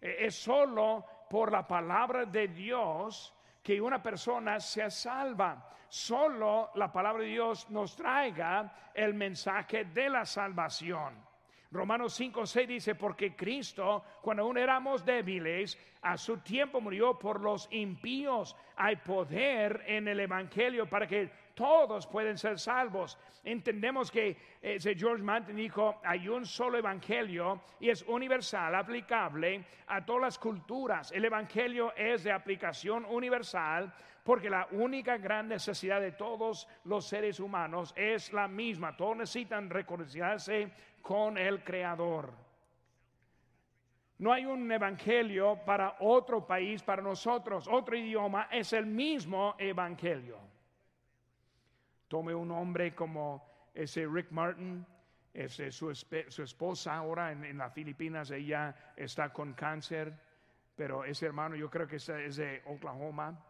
[0.01, 5.69] E, es solo por la palabra de Dios que una persona sea salva.
[5.89, 11.31] Solo la palabra de Dios nos traiga el mensaje de la salvación.
[11.73, 17.41] Romanos 5, 6 dice, porque Cristo, cuando aún éramos débiles, a su tiempo murió por
[17.41, 18.57] los impíos.
[18.75, 21.31] Hay poder en el Evangelio para que
[21.61, 23.19] todos pueden ser salvos.
[23.45, 30.03] Entendemos que ese George Manton dijo, hay un solo evangelio y es universal, aplicable a
[30.03, 31.13] todas las culturas.
[31.13, 33.93] El evangelio es de aplicación universal
[34.25, 38.97] porque la única gran necesidad de todos los seres humanos es la misma.
[38.97, 42.33] Todos necesitan reconciliarse con el Creador.
[44.17, 50.50] No hay un evangelio para otro país, para nosotros, otro idioma, es el mismo evangelio.
[52.11, 54.85] Tome un hombre como ese Rick Martin,
[55.33, 60.13] ese, su, esposa ahora en, las Filipinas, ella está con cáncer,
[60.75, 63.41] pero ese hermano yo creo que es, es de Oklahoma.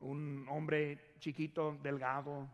[0.00, 2.46] Un hombre chiquito, delgado,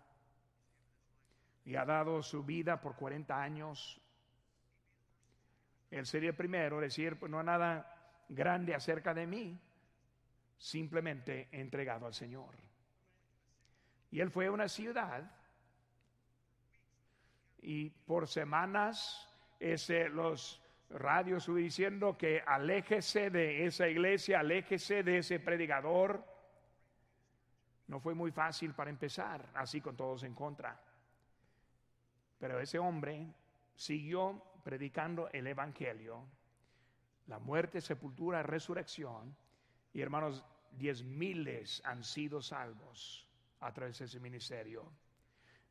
[1.64, 4.00] y ha dado su vida por 40 años.
[5.90, 9.60] Él sería el primero decir, pues no hay nada grande acerca de mí,
[10.56, 12.71] simplemente entregado al Señor.
[14.12, 15.24] Y él fue a una ciudad
[17.62, 19.26] y por semanas
[20.10, 20.60] los
[20.90, 26.22] radios diciendo que aléjese de esa iglesia, aléjese de ese predicador.
[27.86, 30.78] No fue muy fácil para empezar, así con todos en contra.
[32.38, 33.26] Pero ese hombre
[33.74, 36.22] siguió predicando el Evangelio,
[37.28, 39.34] la muerte, sepultura, resurrección,
[39.94, 43.31] y hermanos, diez miles han sido salvos
[43.62, 44.84] a través de ese ministerio.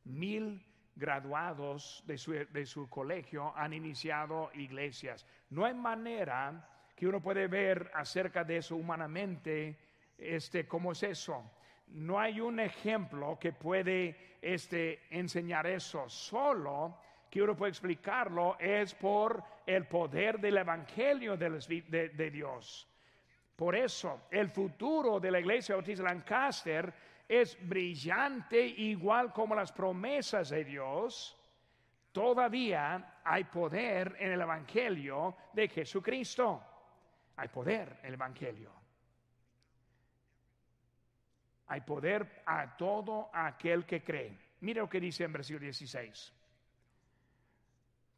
[0.04, 0.64] Mil
[0.94, 5.26] graduados de su, de su, colegio han iniciado iglesias.
[5.50, 9.78] No hay manera que uno puede ver acerca de eso humanamente,
[10.18, 11.50] este, cómo es eso.
[11.88, 16.08] No hay un ejemplo que puede este, enseñar eso.
[16.08, 16.98] Solo
[17.30, 22.88] que uno puede explicarlo es por el poder del Evangelio de, de Dios.
[23.56, 26.92] Por eso, el futuro de la iglesia Bautista Lancaster
[27.40, 31.34] es brillante igual como las promesas de Dios,
[32.12, 36.62] todavía hay poder en el Evangelio de Jesucristo.
[37.36, 38.70] Hay poder en el Evangelio.
[41.68, 44.36] Hay poder a todo aquel que cree.
[44.60, 46.34] Mira lo que dice en versículo 16.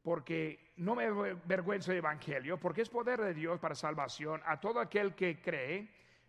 [0.03, 1.09] Porque no me
[1.45, 5.89] vergüenza del Evangelio, porque es poder de Dios para salvación a todo aquel que cree,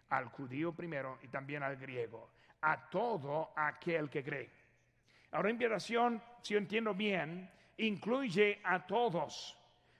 [0.09, 2.34] al judío primero y también al griego
[2.65, 4.49] a todo aquel que cree.
[5.31, 9.55] Ahora, invitación, si yo entiendo bien, incluye a todos.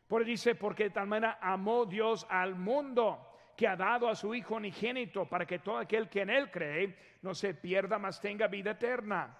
[0.08, 3.20] Por dice, porque de tal manera amó Dios al mundo
[3.56, 6.98] que ha dado a su Hijo unigénito para que todo aquel que en Él cree
[7.22, 9.38] no se pierda, mas tenga vida eterna.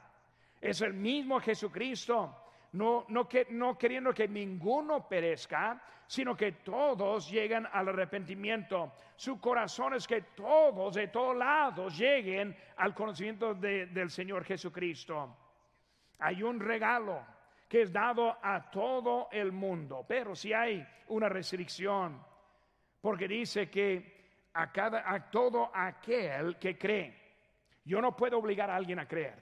[0.62, 2.45] Es el mismo Jesucristo
[2.76, 8.92] no, no, que, no queriendo que ninguno perezca, sino que todos lleguen al arrepentimiento.
[9.16, 15.38] Su corazón es que todos, de todos lados, lleguen al conocimiento del Señor Jesucristo.
[16.20, 17.26] Hay un regalo
[17.68, 22.22] que es dado a todo el mundo, pero si hay una restricción,
[23.02, 27.22] porque dice que a, cada, a todo aquel que cree,
[27.86, 29.40] yo no puedo obligar a alguien a creer,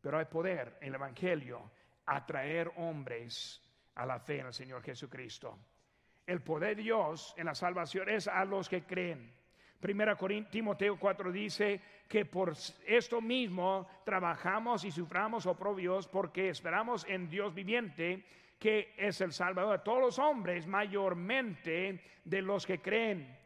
[0.00, 1.77] pero hay poder en el Evangelio
[2.08, 3.62] atraer hombres
[3.94, 5.58] a la fe en el Señor Jesucristo.
[6.26, 9.32] El poder de Dios en la salvación es a los que creen.
[9.80, 10.16] Primera
[10.50, 12.54] Timoteo 4 dice que por
[12.86, 18.24] esto mismo trabajamos y suframos oprobios porque esperamos en Dios viviente
[18.58, 23.38] que es el Salvador de todos los hombres, mayormente de los que creen.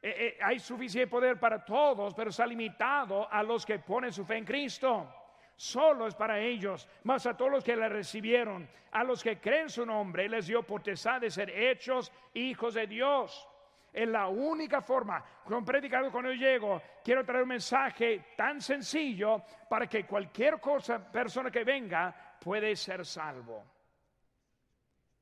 [0.00, 4.24] Eh, eh, hay suficiente poder para todos, pero está limitado a los que ponen su
[4.24, 5.21] fe en Cristo
[5.56, 9.68] solo es para ellos, mas a todos los que le recibieron, a los que creen
[9.68, 13.48] su nombre, les dio potestad de ser hechos hijos de Dios.
[13.92, 19.42] Es la única forma, con predicado cuando yo llego, quiero traer un mensaje tan sencillo
[19.68, 23.64] para que cualquier cosa, persona que venga, puede ser salvo.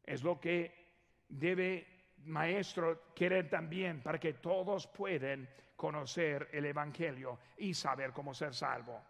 [0.04, 0.80] Es lo que
[1.28, 8.54] debe maestro querer también para que todos puedan conocer el Evangelio y saber cómo ser
[8.54, 9.02] salvo.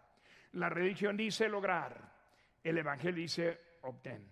[0.53, 1.97] La religión dice lograr,
[2.63, 4.27] el Evangelio dice obtén.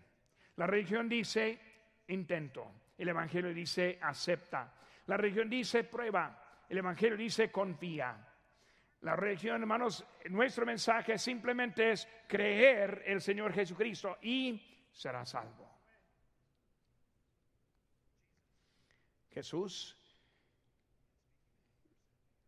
[0.58, 1.60] La religión dice
[2.08, 4.74] intento, el Evangelio dice acepta.
[5.08, 8.26] La religión dice prueba, el Evangelio dice confía.
[9.02, 15.70] La religión, hermanos, nuestro mensaje simplemente es creer el Señor Jesucristo y será salvo.
[19.32, 19.96] Jesús,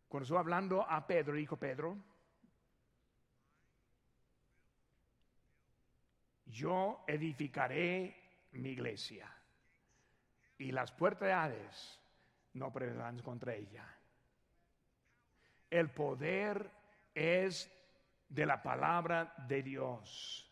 [0.08, 1.96] cuando estuvo hablando a Pedro, dijo Pedro,
[6.52, 8.14] yo edificaré
[8.52, 9.28] mi iglesia
[10.58, 12.00] y las puertas de Hades
[12.54, 13.86] no prevalecerán contra ella.
[15.70, 16.70] El poder
[17.14, 17.70] es
[18.28, 20.48] de la palabra de Dios.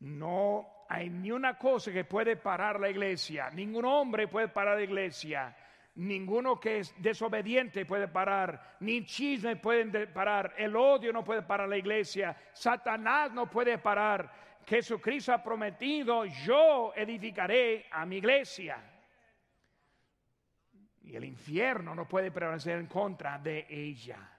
[0.00, 4.84] No hay ni una cosa que puede parar la iglesia, ningún hombre puede parar la
[4.84, 5.56] iglesia,
[5.94, 11.68] ninguno que es desobediente puede parar, ni chisme puede parar, el odio no puede parar
[11.68, 14.42] la iglesia, Satanás no puede parar.
[14.66, 18.78] Jesucristo ha prometido, yo edificaré a mi iglesia.
[21.02, 24.38] Y el infierno no puede prevalecer en contra de ella.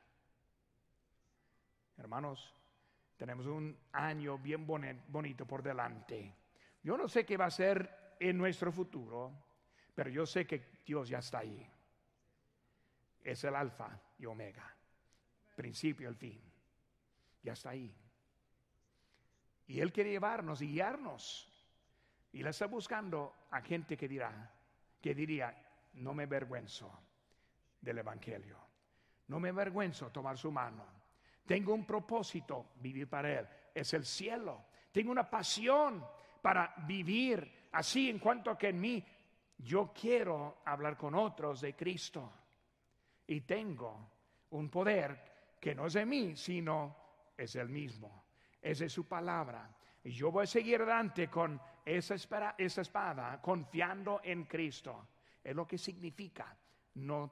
[1.98, 2.56] Hermanos,
[3.18, 6.36] tenemos un año bien bonito por delante.
[6.82, 9.32] Yo no sé qué va a ser en nuestro futuro,
[9.94, 11.70] pero yo sé que Dios ya está ahí.
[13.22, 14.76] Es el alfa y omega,
[15.56, 16.42] principio y el fin.
[17.42, 17.94] Ya está ahí.
[19.68, 21.50] Y Él quiere llevarnos y guiarnos.
[22.32, 24.52] Y le está buscando a gente que dirá,
[25.02, 25.56] que diría,
[25.94, 26.92] no me avergüenzo
[27.80, 28.58] del Evangelio.
[29.28, 30.86] No me avergüenzo tomar su mano.
[31.46, 33.48] Tengo un propósito, vivir para Él.
[33.74, 34.66] Es el cielo.
[34.92, 36.06] Tengo una pasión
[36.42, 39.04] para vivir así en cuanto que en mí
[39.58, 42.32] yo quiero hablar con otros de Cristo.
[43.28, 44.12] Y tengo
[44.52, 46.96] un poder que no es de mí, sino
[47.38, 48.26] es el mismo.
[48.62, 49.74] Es de su palabra.
[50.04, 52.16] Y yo voy a seguir adelante con esa,
[52.58, 55.08] esa espada, confiando en Cristo.
[55.42, 56.58] Es lo que significa
[56.96, 57.32] no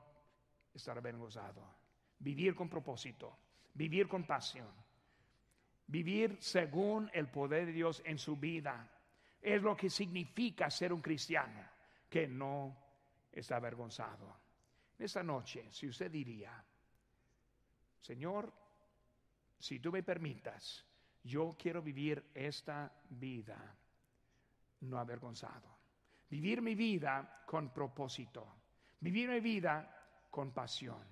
[0.74, 1.82] estar avergonzado.
[2.20, 3.38] Vivir con propósito,
[3.74, 4.72] vivir con pasión,
[5.88, 8.90] vivir según el poder de Dios en su vida.
[9.42, 11.71] Es lo que significa ser un cristiano
[12.12, 12.76] que no
[13.32, 14.36] está avergonzado.
[15.00, 16.62] Esta noche, si usted diría,
[18.02, 18.54] Señor,
[19.58, 20.86] si tú me permitas,
[21.24, 23.78] yo quiero vivir esta vida
[24.82, 25.80] no avergonzado.
[26.30, 28.56] Vivir mi vida con propósito.
[29.00, 31.08] Vivir mi vida con pasión.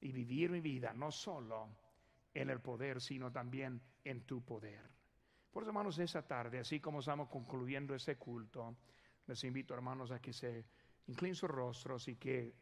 [0.00, 1.70] Y vivir mi vida no solo
[2.32, 4.88] en el poder, sino también en tu poder.
[5.50, 8.76] Por eso, hermanos, esta tarde, así como estamos concluyendo este culto,
[9.28, 10.64] les invito, hermanos, a que se
[11.06, 12.54] inclinen sus rostros y que